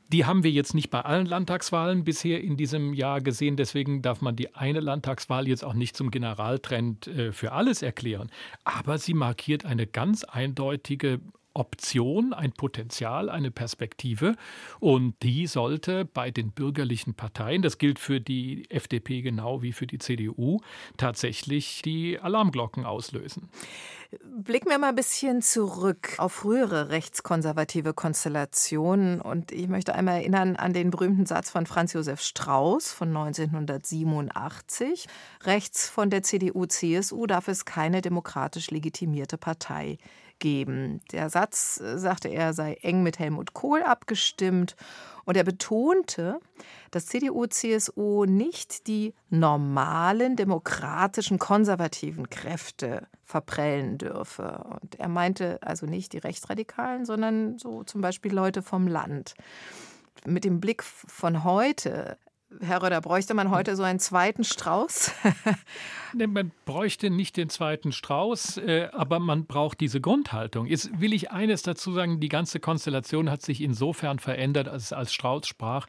[0.09, 3.55] die haben wir jetzt nicht bei allen Landtagswahlen bisher in diesem Jahr gesehen.
[3.55, 8.31] Deswegen darf man die eine Landtagswahl jetzt auch nicht zum Generaltrend äh, für alles erklären.
[8.63, 11.19] Aber sie markiert eine ganz eindeutige
[11.57, 14.35] Option, ein Potenzial, eine Perspektive.
[14.79, 19.87] Und die sollte bei den bürgerlichen Parteien, das gilt für die FDP genau wie für
[19.87, 20.59] die CDU,
[20.97, 23.49] tatsächlich die Alarmglocken auslösen.
[24.23, 29.19] Blicken wir mal ein bisschen zurück auf frühere rechtskonservative Konstellationen.
[29.19, 35.07] Und ich möchte einmal erinnern an den berühmten Satz von Franz Josef Strauß von 1987.
[35.43, 39.97] Rechts von der CDU-CSU darf es keine demokratisch legitimierte Partei
[40.39, 41.01] geben.
[41.11, 44.75] Der Satz, äh, sagte er, sei eng mit Helmut Kohl abgestimmt.
[45.25, 46.39] Und er betonte,
[46.91, 54.63] dass CDU, CSU nicht die normalen demokratischen konservativen Kräfte verprellen dürfe.
[54.81, 59.33] Und er meinte also nicht die Rechtsradikalen, sondern so zum Beispiel Leute vom Land.
[60.25, 62.17] Mit dem Blick von heute
[62.61, 65.11] Herr Röder, bräuchte man heute so einen zweiten Strauß?
[66.13, 70.65] nee, man bräuchte nicht den zweiten Strauß, äh, aber man braucht diese Grundhaltung.
[70.65, 75.13] Jetzt will ich eines dazu sagen, die ganze Konstellation hat sich insofern verändert, als als
[75.13, 75.87] Strauß sprach,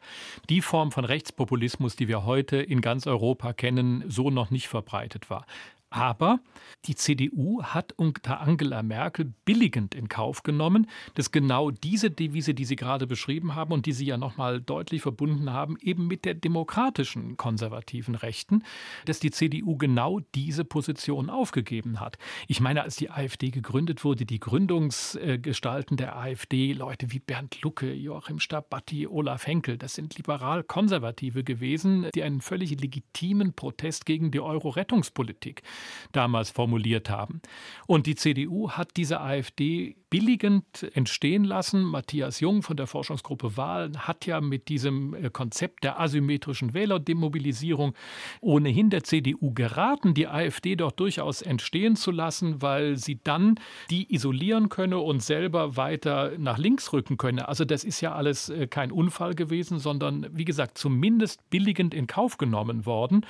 [0.49, 5.29] die Form von Rechtspopulismus, die wir heute in ganz Europa kennen, so noch nicht verbreitet
[5.29, 5.45] war.
[5.91, 6.39] Aber
[6.85, 12.65] die CDU hat unter Angela Merkel billigend in Kauf genommen, dass genau diese Devise, die
[12.65, 16.35] Sie gerade beschrieben haben und die Sie ja nochmal deutlich verbunden haben, eben mit der
[16.35, 18.63] demokratischen konservativen Rechten,
[19.05, 22.17] dass die CDU genau diese Position aufgegeben hat.
[22.47, 27.91] Ich meine, als die AfD gegründet wurde, die Gründungsgestalten der AfD, Leute wie Bernd Lucke,
[27.91, 34.39] Joachim Stabatti, Olaf Henkel, das sind liberal-konservative gewesen, die einen völlig legitimen Protest gegen die
[34.39, 35.63] Euro-Rettungspolitik
[36.11, 37.41] damals formuliert haben.
[37.87, 41.83] Und die CDU hat diese AfD billigend entstehen lassen.
[41.83, 47.93] Matthias Jung von der Forschungsgruppe Wahl hat ja mit diesem äh, Konzept der asymmetrischen Wählerdemobilisierung
[48.41, 54.13] ohnehin der CDU geraten, die AfD doch durchaus entstehen zu lassen, weil sie dann die
[54.13, 57.47] isolieren könne und selber weiter nach links rücken könne.
[57.47, 62.07] Also das ist ja alles äh, kein Unfall gewesen, sondern wie gesagt zumindest billigend in
[62.07, 63.25] Kauf genommen worden.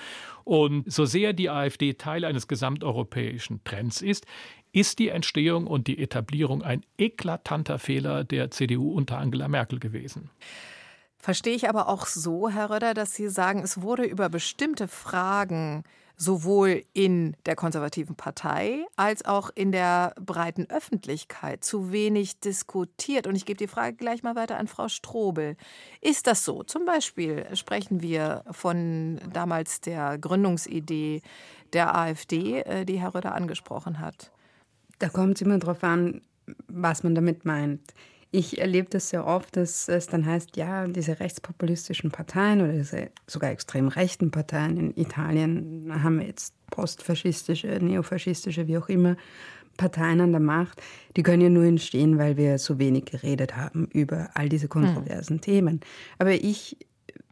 [0.45, 4.25] Und so sehr die AfD Teil eines gesamteuropäischen Trends ist,
[4.71, 10.29] ist die Entstehung und die Etablierung ein eklatanter Fehler der CDU unter Angela Merkel gewesen.
[11.17, 15.83] Verstehe ich aber auch so, Herr Röder, dass Sie sagen, es wurde über bestimmte Fragen
[16.15, 23.25] sowohl in der konservativen Partei als auch in der breiten Öffentlichkeit zu wenig diskutiert.
[23.25, 25.55] Und ich gebe die Frage gleich mal weiter an Frau Strobel.
[26.01, 26.63] Ist das so?
[26.63, 31.21] Zum Beispiel sprechen wir von damals der Gründungsidee
[31.71, 34.31] der AfD, äh, die Herr Röder angesprochen hat.
[34.99, 36.21] Da kommt es immer darauf an,
[36.67, 37.81] was man damit meint.
[38.31, 43.09] Ich erlebe das sehr oft, dass es dann heißt, ja, diese rechtspopulistischen Parteien oder diese
[43.25, 49.15] sogar extrem rechten Parteien in Italien haben jetzt postfaschistische, neofaschistische, wie auch immer,
[49.77, 50.81] Parteien an der Macht,
[51.15, 55.37] die können ja nur entstehen, weil wir so wenig geredet haben über all diese kontroversen
[55.37, 55.41] mhm.
[55.41, 55.79] Themen.
[56.19, 56.77] Aber ich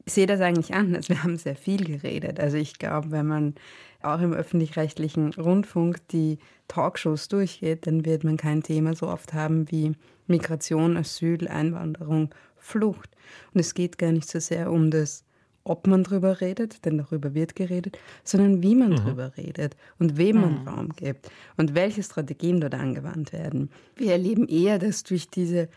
[0.08, 1.10] sehe das eigentlich anders.
[1.10, 2.40] Wir haben sehr viel geredet.
[2.40, 3.56] Also ich glaube, wenn man
[4.02, 9.70] auch im öffentlich-rechtlichen Rundfunk die Talkshows durchgeht, dann wird man kein Thema so oft haben
[9.72, 9.94] wie
[10.28, 13.10] Migration, Asyl, Einwanderung, Flucht.
[13.54, 15.24] Und es geht gar nicht so sehr um das,
[15.64, 18.96] ob man drüber redet, denn darüber wird geredet, sondern wie man mhm.
[18.98, 20.68] drüber redet und wem man mhm.
[20.68, 23.70] Raum gibt und welche Strategien dort angewandt werden.
[23.96, 25.68] Wir erleben eher, dass durch diese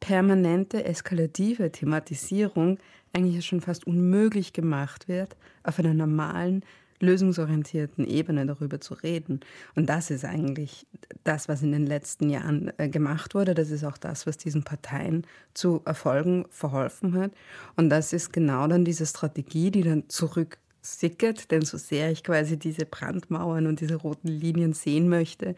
[0.00, 2.78] permanente eskalative Thematisierung
[3.12, 6.64] eigentlich schon fast unmöglich gemacht wird, auf einer normalen
[7.00, 9.40] lösungsorientierten Ebene darüber zu reden.
[9.74, 10.86] Und das ist eigentlich
[11.24, 13.54] das, was in den letzten Jahren äh, gemacht wurde.
[13.54, 17.32] Das ist auch das, was diesen Parteien zu Erfolgen verholfen hat.
[17.76, 21.50] Und das ist genau dann diese Strategie, die dann zurücksickert.
[21.50, 25.54] Denn so sehr ich quasi diese Brandmauern und diese roten Linien sehen möchte,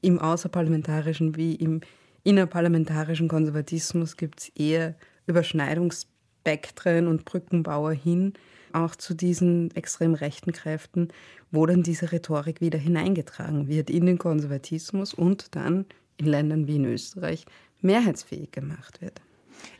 [0.00, 1.80] im außerparlamentarischen wie im
[2.24, 4.94] innerparlamentarischen Konservatismus gibt es eher
[5.26, 8.34] Überschneidungsspektren und Brückenbauer hin
[8.74, 11.08] auch zu diesen extrem rechten Kräften,
[11.50, 16.76] wo dann diese Rhetorik wieder hineingetragen wird in den Konservatismus und dann in Ländern wie
[16.76, 17.46] in Österreich
[17.80, 19.20] mehrheitsfähig gemacht wird.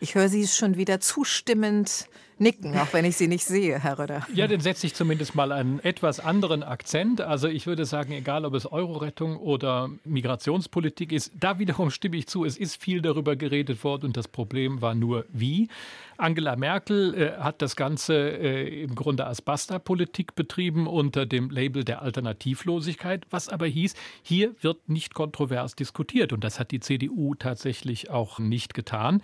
[0.01, 2.07] Ich höre Sie schon wieder zustimmend
[2.39, 4.27] nicken, auch wenn ich Sie nicht sehe, Herr Röder.
[4.35, 7.21] Ja, dann setze ich zumindest mal einen etwas anderen Akzent.
[7.21, 12.27] Also ich würde sagen, egal ob es Euro-Rettung oder Migrationspolitik ist, da wiederum stimme ich
[12.27, 15.69] zu, es ist viel darüber geredet worden und das Problem war nur wie.
[16.17, 21.85] Angela Merkel äh, hat das Ganze äh, im Grunde als Basta-Politik betrieben unter dem Label
[21.85, 26.33] der Alternativlosigkeit, was aber hieß, hier wird nicht kontrovers diskutiert.
[26.33, 29.23] Und das hat die CDU tatsächlich auch nicht getan.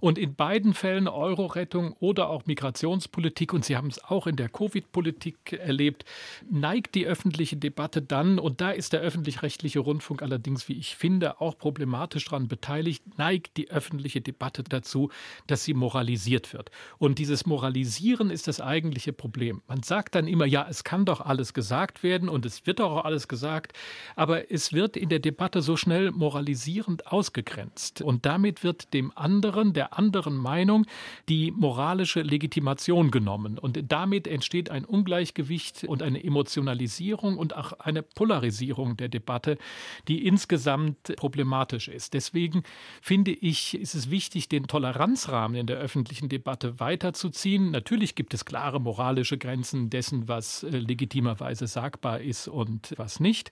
[0.00, 4.48] Und in beiden Fällen Euro-Rettung oder auch Migrationspolitik, und Sie haben es auch in der
[4.48, 6.04] Covid-Politik erlebt,
[6.50, 11.40] neigt die öffentliche Debatte dann, und da ist der öffentlich-rechtliche Rundfunk allerdings, wie ich finde,
[11.40, 15.10] auch problematisch daran beteiligt, neigt die öffentliche Debatte dazu,
[15.46, 16.70] dass sie moralisiert wird.
[16.98, 19.62] Und dieses Moralisieren ist das eigentliche Problem.
[19.68, 23.04] Man sagt dann immer, ja, es kann doch alles gesagt werden und es wird auch
[23.04, 23.72] alles gesagt,
[24.16, 28.02] aber es wird in der Debatte so schnell moralisierend ausgegrenzt.
[28.02, 30.86] Und damit wird dem anderen, der anderen Meinung,
[31.28, 33.58] die moralische Legitimation genommen.
[33.58, 39.58] Und damit entsteht ein Ungleichgewicht und eine Emotionalisierung und auch eine Polarisierung der Debatte,
[40.06, 42.14] die insgesamt problematisch ist.
[42.14, 42.62] Deswegen
[43.02, 47.72] finde ich, ist es wichtig, den Toleranzrahmen in der öffentlichen Debatte weiterzuziehen.
[47.72, 53.50] Natürlich gibt es klare moralische Grenzen dessen, was äh, legitimerweise sagbar ist und was nicht.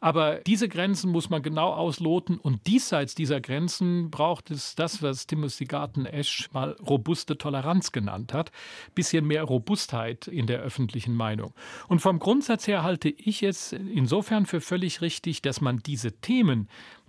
[0.00, 5.26] Aber diese Grenzen muss man genau ausloten und diesseits dieser Grenzen braucht es das, was
[5.26, 8.52] Timothy Garten Esch mal robuste Toleranz genannt hat,
[8.94, 11.52] bisschen mehr Robustheit in der öffentlichen Meinung.
[11.88, 16.68] Und vom Grundsatz her halte ich es insofern für völlig richtig, dass man diese Themen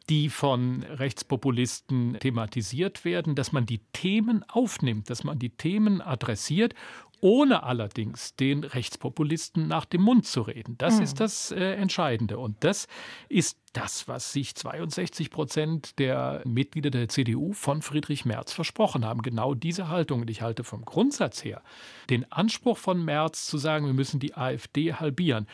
[0.09, 6.73] die von Rechtspopulisten thematisiert werden, dass man die Themen aufnimmt, dass man die Themen adressiert
[7.21, 10.77] ohne allerdings den Rechtspopulisten nach dem Mund zu reden.
[10.77, 11.03] Das mhm.
[11.03, 12.37] ist das äh, Entscheidende.
[12.37, 12.87] Und das
[13.27, 19.21] ist das, was sich 62 Prozent der Mitglieder der CDU von Friedrich Merz versprochen haben.
[19.21, 20.21] Genau diese Haltung.
[20.21, 21.61] Und ich halte vom Grundsatz her
[22.09, 25.47] den Anspruch von Merz zu sagen, wir müssen die AfD halbieren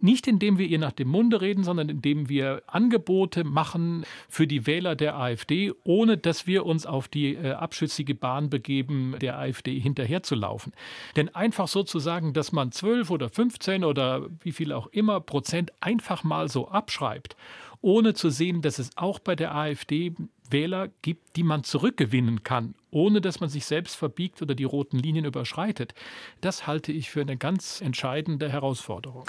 [0.00, 4.66] nicht indem wir ihr nach dem Munde reden, sondern indem wir Angebote machen für die
[4.66, 9.78] Wähler der AfD, ohne dass wir uns auf die äh, abschüssige Bahn begeben, der AfD
[9.78, 10.72] hinterherzulaufen.
[11.16, 15.20] Denn einfach so zu sagen, dass man 12 oder 15 oder wie viel auch immer
[15.20, 17.36] Prozent einfach mal so abschreibt,
[17.80, 20.14] ohne zu sehen, dass es auch bei der AfD
[20.50, 24.98] Wähler gibt, die man zurückgewinnen kann, ohne dass man sich selbst verbiegt oder die roten
[24.98, 25.94] Linien überschreitet,
[26.40, 29.24] das halte ich für eine ganz entscheidende Herausforderung.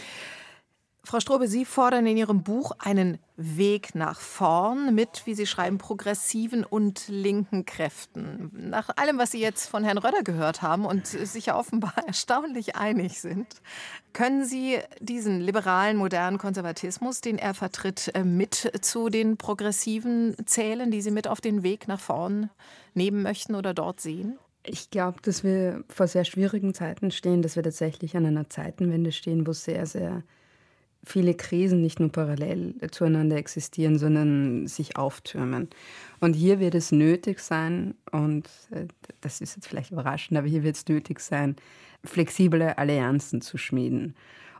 [1.09, 5.79] Frau Strobe, Sie fordern in Ihrem Buch einen Weg nach vorn mit, wie Sie schreiben,
[5.79, 8.51] progressiven und linken Kräften.
[8.69, 12.75] Nach allem, was Sie jetzt von Herrn Röder gehört haben und sich ja offenbar erstaunlich
[12.75, 13.47] einig sind,
[14.13, 20.91] können Sie diesen liberalen, modernen Konservatismus, den er vertritt, äh, mit zu den progressiven zählen,
[20.91, 22.51] die Sie mit auf den Weg nach vorn
[22.93, 24.37] nehmen möchten oder dort sehen?
[24.63, 29.11] Ich glaube, dass wir vor sehr schwierigen Zeiten stehen, dass wir tatsächlich an einer Zeitenwende
[29.11, 30.21] stehen, wo sehr, sehr
[31.03, 35.69] viele Krisen nicht nur parallel zueinander existieren, sondern sich auftürmen.
[36.19, 38.87] Und hier wird es nötig sein, und äh,
[39.21, 41.55] das ist jetzt vielleicht überraschend, aber hier wird es nötig sein,
[42.03, 44.15] flexible Allianzen zu schmieden.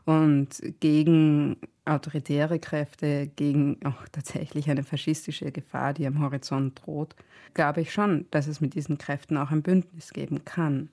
[0.06, 7.14] Und gegen autoritäre Kräfte, gegen auch tatsächlich eine faschistische Gefahr, die am Horizont droht,
[7.54, 10.88] glaube ich schon, dass es mit diesen Kräften auch ein Bündnis geben kann.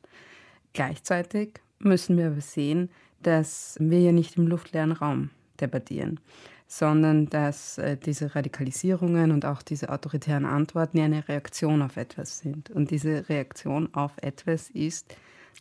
[0.74, 2.90] Gleichzeitig müssen wir aber sehen,
[3.24, 6.20] dass wir ja nicht im luftleeren Raum debattieren,
[6.68, 12.40] sondern dass äh, diese Radikalisierungen und auch diese autoritären Antworten ja eine Reaktion auf etwas
[12.40, 12.70] sind.
[12.70, 15.16] Und diese Reaktion auf etwas ist,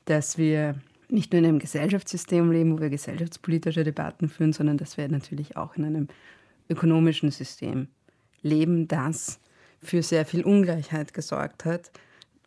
[0.05, 0.75] dass wir
[1.09, 5.57] nicht nur in einem Gesellschaftssystem leben, wo wir gesellschaftspolitische Debatten führen, sondern dass wir natürlich
[5.57, 6.09] auch in einem
[6.69, 7.89] ökonomischen System
[8.43, 9.39] leben, das
[9.81, 11.93] für sehr viel Ungleichheit gesorgt hat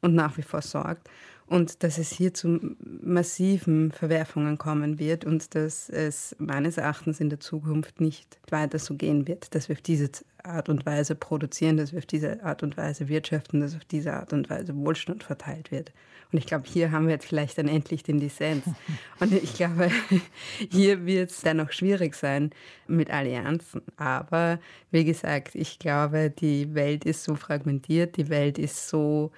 [0.02, 1.10] und nach wie vor sorgt
[1.50, 2.60] und dass es hier zu
[3.02, 8.96] massiven Verwerfungen kommen wird und dass es meines Erachtens in der Zukunft nicht weiter so
[8.96, 10.10] gehen wird, dass wir auf diese
[10.44, 14.14] Art und Weise produzieren, dass wir auf diese Art und Weise wirtschaften, dass auf diese
[14.14, 15.92] Art und Weise Wohlstand verteilt wird.
[16.32, 18.64] Und ich glaube, hier haben wir jetzt vielleicht dann endlich den Dissens.
[19.20, 19.90] Und ich glaube,
[20.72, 22.52] hier wird es dann noch schwierig sein
[22.88, 23.82] mit Allianzen.
[23.98, 24.60] Aber
[24.92, 29.32] wie gesagt, ich glaube, die Welt ist so fragmentiert, die Welt ist so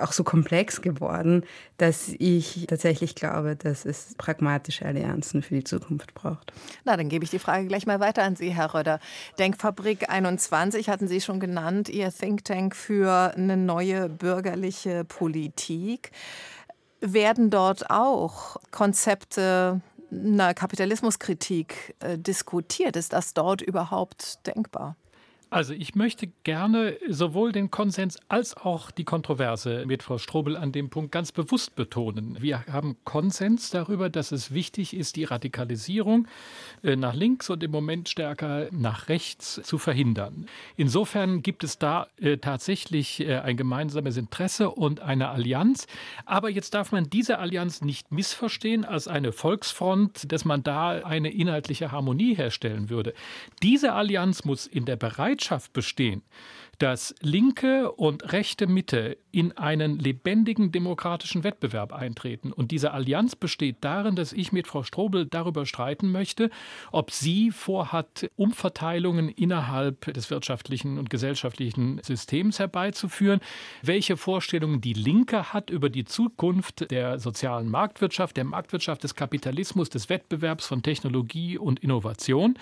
[0.00, 1.44] auch so komplex geworden,
[1.76, 6.52] dass ich tatsächlich glaube, dass es pragmatische Allianzen für die Zukunft braucht.
[6.84, 9.00] Na, dann gebe ich die Frage gleich mal weiter an Sie, Herr Röder.
[9.38, 16.10] Denkfabrik 21 hatten Sie schon genannt, Ihr Think Tank für eine neue bürgerliche Politik.
[17.00, 19.80] Werden dort auch Konzepte
[20.12, 22.96] einer Kapitalismuskritik äh, diskutiert?
[22.96, 24.96] Ist das dort überhaupt denkbar?
[25.52, 30.70] Also ich möchte gerne sowohl den Konsens als auch die Kontroverse mit Frau Strobel an
[30.70, 32.36] dem Punkt ganz bewusst betonen.
[32.40, 36.28] Wir haben Konsens darüber, dass es wichtig ist, die Radikalisierung
[36.84, 40.46] äh, nach links und im Moment stärker nach rechts zu verhindern.
[40.76, 45.88] Insofern gibt es da äh, tatsächlich äh, ein gemeinsames Interesse und eine Allianz.
[46.26, 51.32] Aber jetzt darf man diese Allianz nicht missverstehen als eine Volksfront, dass man da eine
[51.32, 53.14] inhaltliche Harmonie herstellen würde.
[53.64, 56.22] Diese Allianz muss in der Bereitschaft Bereitschaft bestehen,
[56.78, 62.52] dass linke und rechte Mitte in einen lebendigen demokratischen Wettbewerb eintreten.
[62.52, 66.50] Und diese Allianz besteht darin, dass ich mit Frau Strobel darüber streiten möchte,
[66.90, 73.40] ob sie vorhat, Umverteilungen innerhalb des wirtschaftlichen und gesellschaftlichen Systems herbeizuführen,
[73.82, 79.90] welche Vorstellungen die Linke hat über die Zukunft der sozialen Marktwirtschaft, der Marktwirtschaft des Kapitalismus,
[79.90, 82.58] des Wettbewerbs von Technologie und Innovation.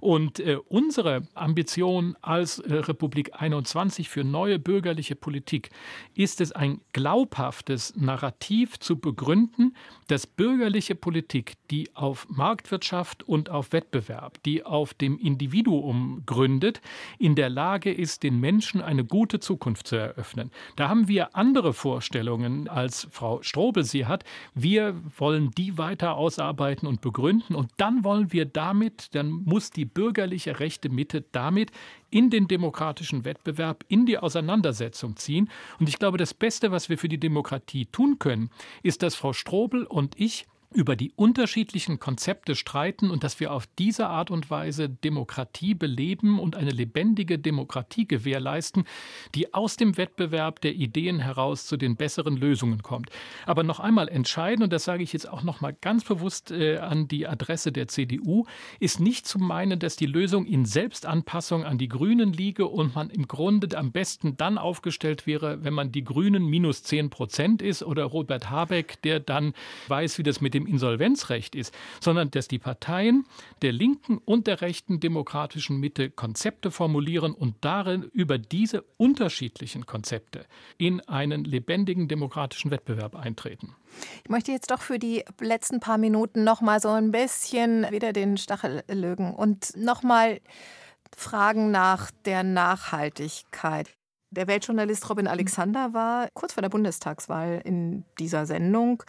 [0.00, 5.70] Und äh, unsere Ambition als äh, Republik 21 für neue bürgerliche Politik
[6.14, 9.76] ist es, ein glaubhaftes Narrativ zu begründen,
[10.08, 16.80] dass bürgerliche Politik, die auf Marktwirtschaft und auf Wettbewerb, die auf dem Individuum gründet,
[17.18, 20.50] in der Lage ist, den Menschen eine gute Zukunft zu eröffnen.
[20.76, 24.24] Da haben wir andere Vorstellungen, als Frau Strobel sie hat.
[24.54, 29.89] Wir wollen die weiter ausarbeiten und begründen und dann wollen wir damit, dann muss die
[29.94, 31.70] bürgerliche rechte Mitte damit
[32.10, 35.50] in den demokratischen Wettbewerb, in die Auseinandersetzung ziehen.
[35.78, 38.50] Und ich glaube, das Beste, was wir für die Demokratie tun können,
[38.82, 43.66] ist, dass Frau Strobel und ich über die unterschiedlichen Konzepte streiten und dass wir auf
[43.78, 48.84] diese Art und Weise Demokratie beleben und eine lebendige Demokratie gewährleisten,
[49.34, 53.10] die aus dem Wettbewerb der Ideen heraus zu den besseren Lösungen kommt.
[53.46, 56.78] Aber noch einmal entscheidend, und das sage ich jetzt auch noch mal ganz bewusst äh,
[56.78, 58.46] an die Adresse der CDU,
[58.78, 63.10] ist nicht zu meinen, dass die Lösung in Selbstanpassung an die Grünen liege und man
[63.10, 67.82] im Grunde am besten dann aufgestellt wäre, wenn man die Grünen minus 10 Prozent ist
[67.82, 69.52] oder Robert Habeck, der dann
[69.88, 73.26] weiß, wie das mit dem dem Insolvenzrecht ist, sondern dass die Parteien
[73.62, 80.46] der linken und der rechten demokratischen Mitte Konzepte formulieren und darin über diese unterschiedlichen Konzepte
[80.78, 83.74] in einen lebendigen demokratischen Wettbewerb eintreten.
[84.22, 88.12] Ich möchte jetzt doch für die letzten paar Minuten noch mal so ein bisschen wieder
[88.12, 90.40] den Stachel lögen und noch mal
[91.16, 93.90] fragen nach der Nachhaltigkeit.
[94.32, 99.02] Der Weltjournalist Robin Alexander war kurz vor der Bundestagswahl in dieser Sendung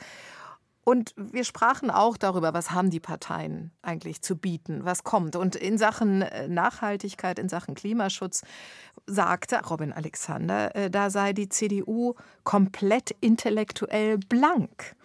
[0.84, 5.36] und wir sprachen auch darüber, was haben die Parteien eigentlich zu bieten, was kommt.
[5.36, 8.42] Und in Sachen äh, Nachhaltigkeit, in Sachen Klimaschutz
[9.06, 14.96] sagte Robin Alexander, äh, da sei die CDU komplett intellektuell blank.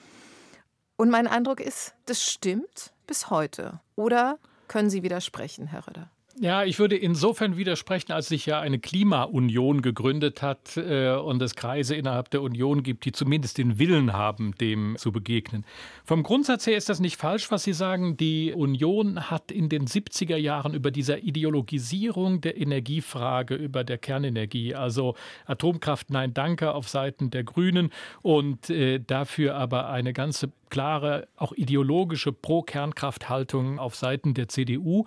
[0.97, 3.81] Und mein Eindruck ist, das stimmt bis heute.
[3.97, 6.11] Oder können Sie widersprechen, Herr Röder?
[6.39, 11.55] Ja, ich würde insofern widersprechen, als sich ja eine Klimaunion gegründet hat äh, und es
[11.55, 15.65] Kreise innerhalb der Union gibt, die zumindest den Willen haben, dem zu begegnen.
[16.05, 18.19] Vom Grundsatz her ist das nicht falsch, was Sie sagen.
[18.19, 24.75] Die Union hat in den 70er Jahren über dieser Ideologisierung der Energiefrage, über der Kernenergie,
[24.75, 25.15] also
[25.47, 31.53] Atomkraft, nein, danke auf Seiten der Grünen und äh, dafür aber eine ganze klare, auch
[31.53, 35.05] ideologische Pro-Kernkraft-Haltung auf Seiten der CDU,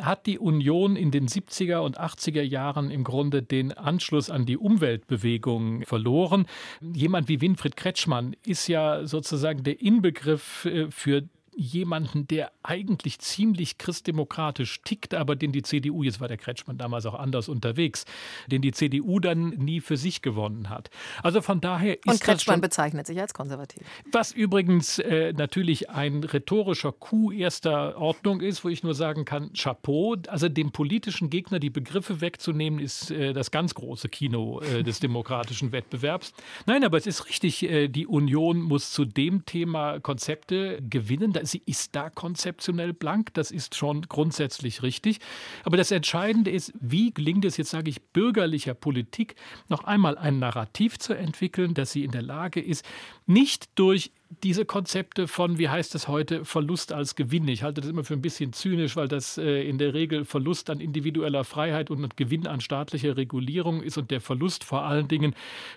[0.00, 4.56] hat die Union in den 70er und 80er Jahren im Grunde den Anschluss an die
[4.56, 6.46] Umweltbewegung verloren.
[6.80, 11.22] Jemand wie Winfried Kretschmann ist ja sozusagen der Inbegriff äh, für
[11.54, 17.06] jemanden, der eigentlich ziemlich christdemokratisch tickt, aber den die CDU, jetzt war der Kretschmann damals
[17.06, 18.04] auch anders unterwegs,
[18.46, 20.90] den die CDU dann nie für sich gewonnen hat.
[21.22, 23.82] Also von daher ist Und Kretschmann schon, bezeichnet sich als konservativ.
[24.10, 29.52] Was übrigens äh, natürlich ein rhetorischer Coup erster Ordnung ist, wo ich nur sagen kann,
[29.52, 30.16] Chapeau.
[30.28, 35.00] Also dem politischen Gegner die Begriffe wegzunehmen, ist äh, das ganz große Kino äh, des
[35.00, 36.32] demokratischen Wettbewerbs.
[36.66, 41.62] Nein, aber es ist richtig, äh, die Union muss zu dem Thema Konzepte gewinnen sie
[41.66, 45.18] ist da konzeptionell blank, das ist schon grundsätzlich richtig.
[45.64, 49.36] Aber das Entscheidende ist, wie gelingt es jetzt, sage ich, bürgerlicher Politik,
[49.68, 52.84] noch einmal ein Narrativ zu entwickeln, dass sie in der Lage ist,
[53.26, 54.12] nicht durch
[54.42, 57.46] diese Konzepte von, wie heißt es heute, Verlust als Gewinn.
[57.48, 60.70] Ich halte das immer für ein bisschen zynisch, weil das äh, in der Regel Verlust
[60.70, 65.34] an individueller Freiheit und Gewinn an staatlicher Regulierung ist und der Verlust vor allen Dingen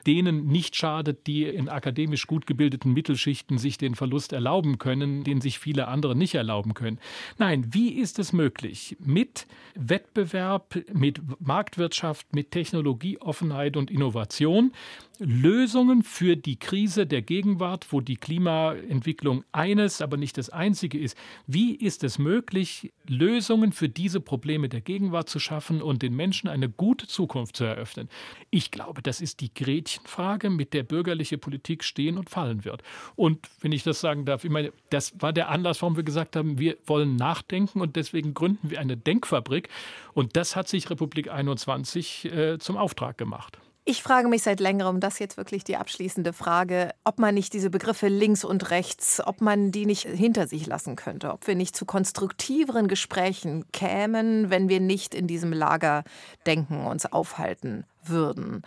[0.08, 5.42] denen nicht schadet, die in akademisch gut gebildeten Mittelschichten sich den Verlust erlauben können, den
[5.42, 7.00] sich viele andere nicht erlauben können.
[7.38, 14.72] Nein, wie ist es möglich, mit Wettbewerb, mit Marktwirtschaft, mit Technologieoffenheit und Innovation
[15.20, 21.18] Lösungen für die Krise der Gegenwart, wo die Klimaentwicklung eines, aber nicht das einzige ist.
[21.48, 26.48] Wie ist es möglich, Lösungen für diese Probleme der Gegenwart zu schaffen und den Menschen
[26.48, 28.10] eine gute Zukunft zu eröffnen?
[28.50, 32.84] Ich glaube, das ist die Gretchenfrage, mit der bürgerliche Politik stehen und fallen wird.
[33.16, 36.36] Und wenn ich das sagen darf, ich meine, das war der Anlass, warum wir gesagt
[36.36, 39.70] haben, wir wollen nachdenken und deswegen gründen wir eine Denkfabrik.
[40.14, 43.60] Und das hat sich Republik 21 äh, zum Auftrag gemacht.
[43.88, 47.70] Ich frage mich seit längerem, das jetzt wirklich die abschließende Frage, ob man nicht diese
[47.70, 51.76] Begriffe links und rechts, ob man die nicht hinter sich lassen könnte, ob wir nicht
[51.76, 58.64] zu konstruktiveren Gesprächen kämen, wenn wir nicht in diesem Lagerdenken uns aufhalten würden.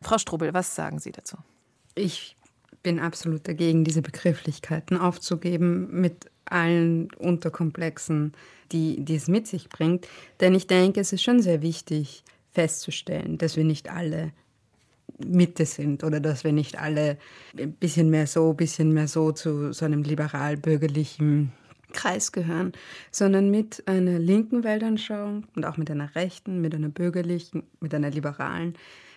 [0.00, 1.36] Frau Strubel, was sagen Sie dazu?
[1.94, 2.34] Ich
[2.82, 8.32] bin absolut dagegen, diese Begrifflichkeiten aufzugeben mit allen Unterkomplexen,
[8.72, 10.08] die, die es mit sich bringt.
[10.40, 14.32] Denn ich denke, es ist schon sehr wichtig, festzustellen, dass wir nicht alle
[15.18, 17.18] Mitte sind oder dass wir nicht alle
[17.58, 21.52] ein bisschen mehr so, ein bisschen mehr so zu so einem liberal-bürgerlichen
[21.92, 22.72] Kreis gehören,
[23.10, 28.10] sondern mit einer linken Weltanschauung und auch mit einer rechten, mit einer bürgerlichen, mit einer
[28.10, 28.74] liberalen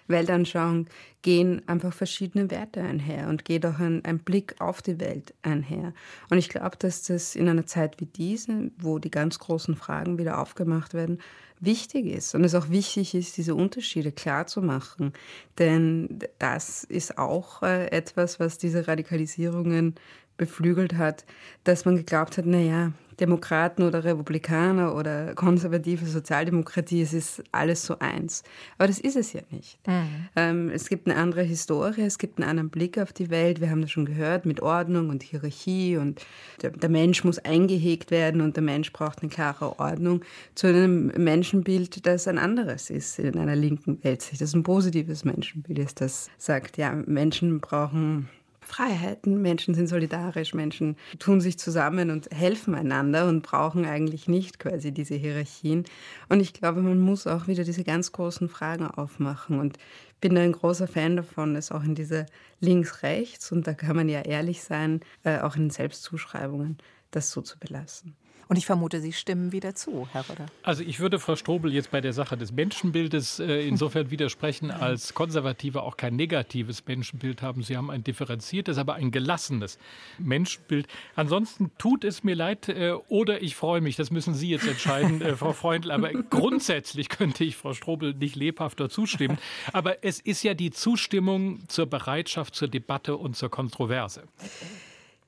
[0.07, 0.87] Weltanschauung
[1.21, 5.93] gehen einfach verschiedene Werte einher und geht auch ein, ein Blick auf die Welt einher.
[6.29, 10.17] Und ich glaube, dass das in einer Zeit wie diese, wo die ganz großen Fragen
[10.17, 11.19] wieder aufgemacht werden,
[11.61, 15.13] wichtig ist und es auch wichtig ist, diese Unterschiede klar zu machen.
[15.59, 19.95] Denn das ist auch äh, etwas, was diese Radikalisierungen
[20.37, 21.25] beflügelt hat,
[21.63, 27.99] dass man geglaubt hat, naja, Demokraten oder Republikaner oder konservative Sozialdemokratie, es ist alles so
[27.99, 28.43] eins.
[28.77, 29.79] Aber das ist es ja nicht.
[29.87, 30.27] Mhm.
[30.35, 33.61] Ähm, es gibt eine andere Historie, es gibt einen anderen Blick auf die Welt.
[33.61, 36.25] Wir haben das schon gehört mit Ordnung und Hierarchie und
[36.61, 40.21] der, der Mensch muss eingehegt werden und der Mensch braucht eine klare Ordnung
[40.55, 44.41] zu einem Menschenbild, das ein anderes ist in einer linken Weltsicht.
[44.41, 48.29] Das ein positives Menschenbild ist, das sagt, ja, Menschen brauchen
[48.65, 49.41] Freiheiten.
[49.41, 54.91] Menschen sind solidarisch, Menschen tun sich zusammen und helfen einander und brauchen eigentlich nicht quasi
[54.91, 55.85] diese Hierarchien.
[56.29, 59.59] Und ich glaube, man muss auch wieder diese ganz großen Fragen aufmachen.
[59.59, 59.77] Und
[60.23, 62.25] bin da ein großer Fan davon, es auch in diese
[62.61, 66.77] Links-Rechts, und da kann man ja ehrlich sein, äh, auch in Selbstzuschreibungen,
[67.11, 68.15] das so zu belassen.
[68.47, 70.45] Und ich vermute, Sie stimmen wieder zu, Herr Röder.
[70.63, 75.13] Also ich würde Frau Strobel jetzt bei der Sache des Menschenbildes äh, insofern widersprechen, als
[75.13, 77.63] Konservative auch kein negatives Menschenbild haben.
[77.63, 79.77] Sie haben ein differenziertes, aber ein gelassenes
[80.19, 80.87] Menschenbild.
[81.15, 83.95] Ansonsten tut es mir leid äh, oder ich freue mich.
[83.95, 85.91] Das müssen Sie jetzt entscheiden, äh, Frau Freundl.
[85.91, 89.37] Aber grundsätzlich könnte ich Frau Strobel nicht lebhafter zustimmen.
[89.71, 94.23] Aber es ist ja die Zustimmung zur Bereitschaft zur Debatte und zur Kontroverse.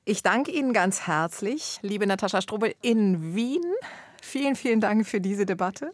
[0.08, 3.64] Ich danke Ihnen ganz herzlich, liebe Natascha Strobel in Wien.
[4.22, 5.90] Vielen, vielen Dank für diese Debatte.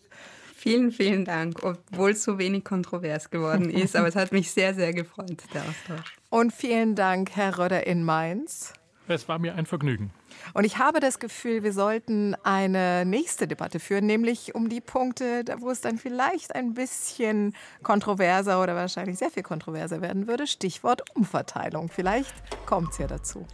[0.54, 3.96] Vielen, vielen Dank, obwohl es so wenig kontrovers geworden ist.
[3.96, 6.14] Aber es hat mich sehr, sehr gefreut, der Austausch.
[6.28, 8.74] Und vielen Dank, Herr Röder in Mainz.
[9.08, 10.10] Es war mir ein Vergnügen.
[10.54, 15.44] Und ich habe das Gefühl, wir sollten eine nächste Debatte führen, nämlich um die Punkte,
[15.58, 20.46] wo es dann vielleicht ein bisschen kontroverser oder wahrscheinlich sehr viel kontroverser werden würde.
[20.46, 21.88] Stichwort Umverteilung.
[21.88, 22.32] Vielleicht
[22.64, 23.46] kommt es ja dazu.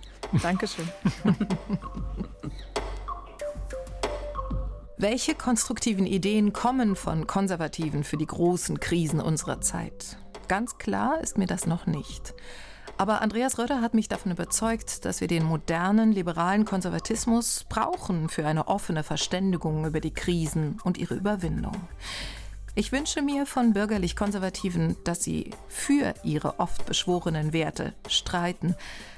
[0.43, 0.89] Dankeschön.
[5.01, 10.19] Welche konstruktiven Ideen kommen von Konservativen für die großen Krisen unserer Zeit?
[10.49, 12.35] Ganz klar ist mir das noch nicht.
[12.99, 18.45] Aber Andreas Röder hat mich davon überzeugt, dass wir den modernen liberalen Konservatismus brauchen für
[18.45, 21.77] eine offene Verständigung über die Krisen und ihre Überwindung.
[22.75, 28.75] Ich wünsche mir von bürgerlich-konservativen, dass sie für ihre oft beschworenen Werte streiten,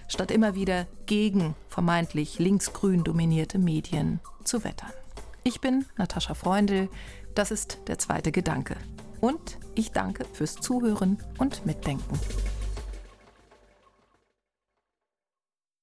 [0.09, 4.93] statt immer wieder gegen vermeintlich linksgrün dominierte Medien zu wettern.
[5.43, 6.91] Ich bin Natascha Freundl,
[7.35, 8.77] das ist der zweite Gedanke.
[9.23, 12.19] Und ich danke fürs Zuhören und Mitdenken.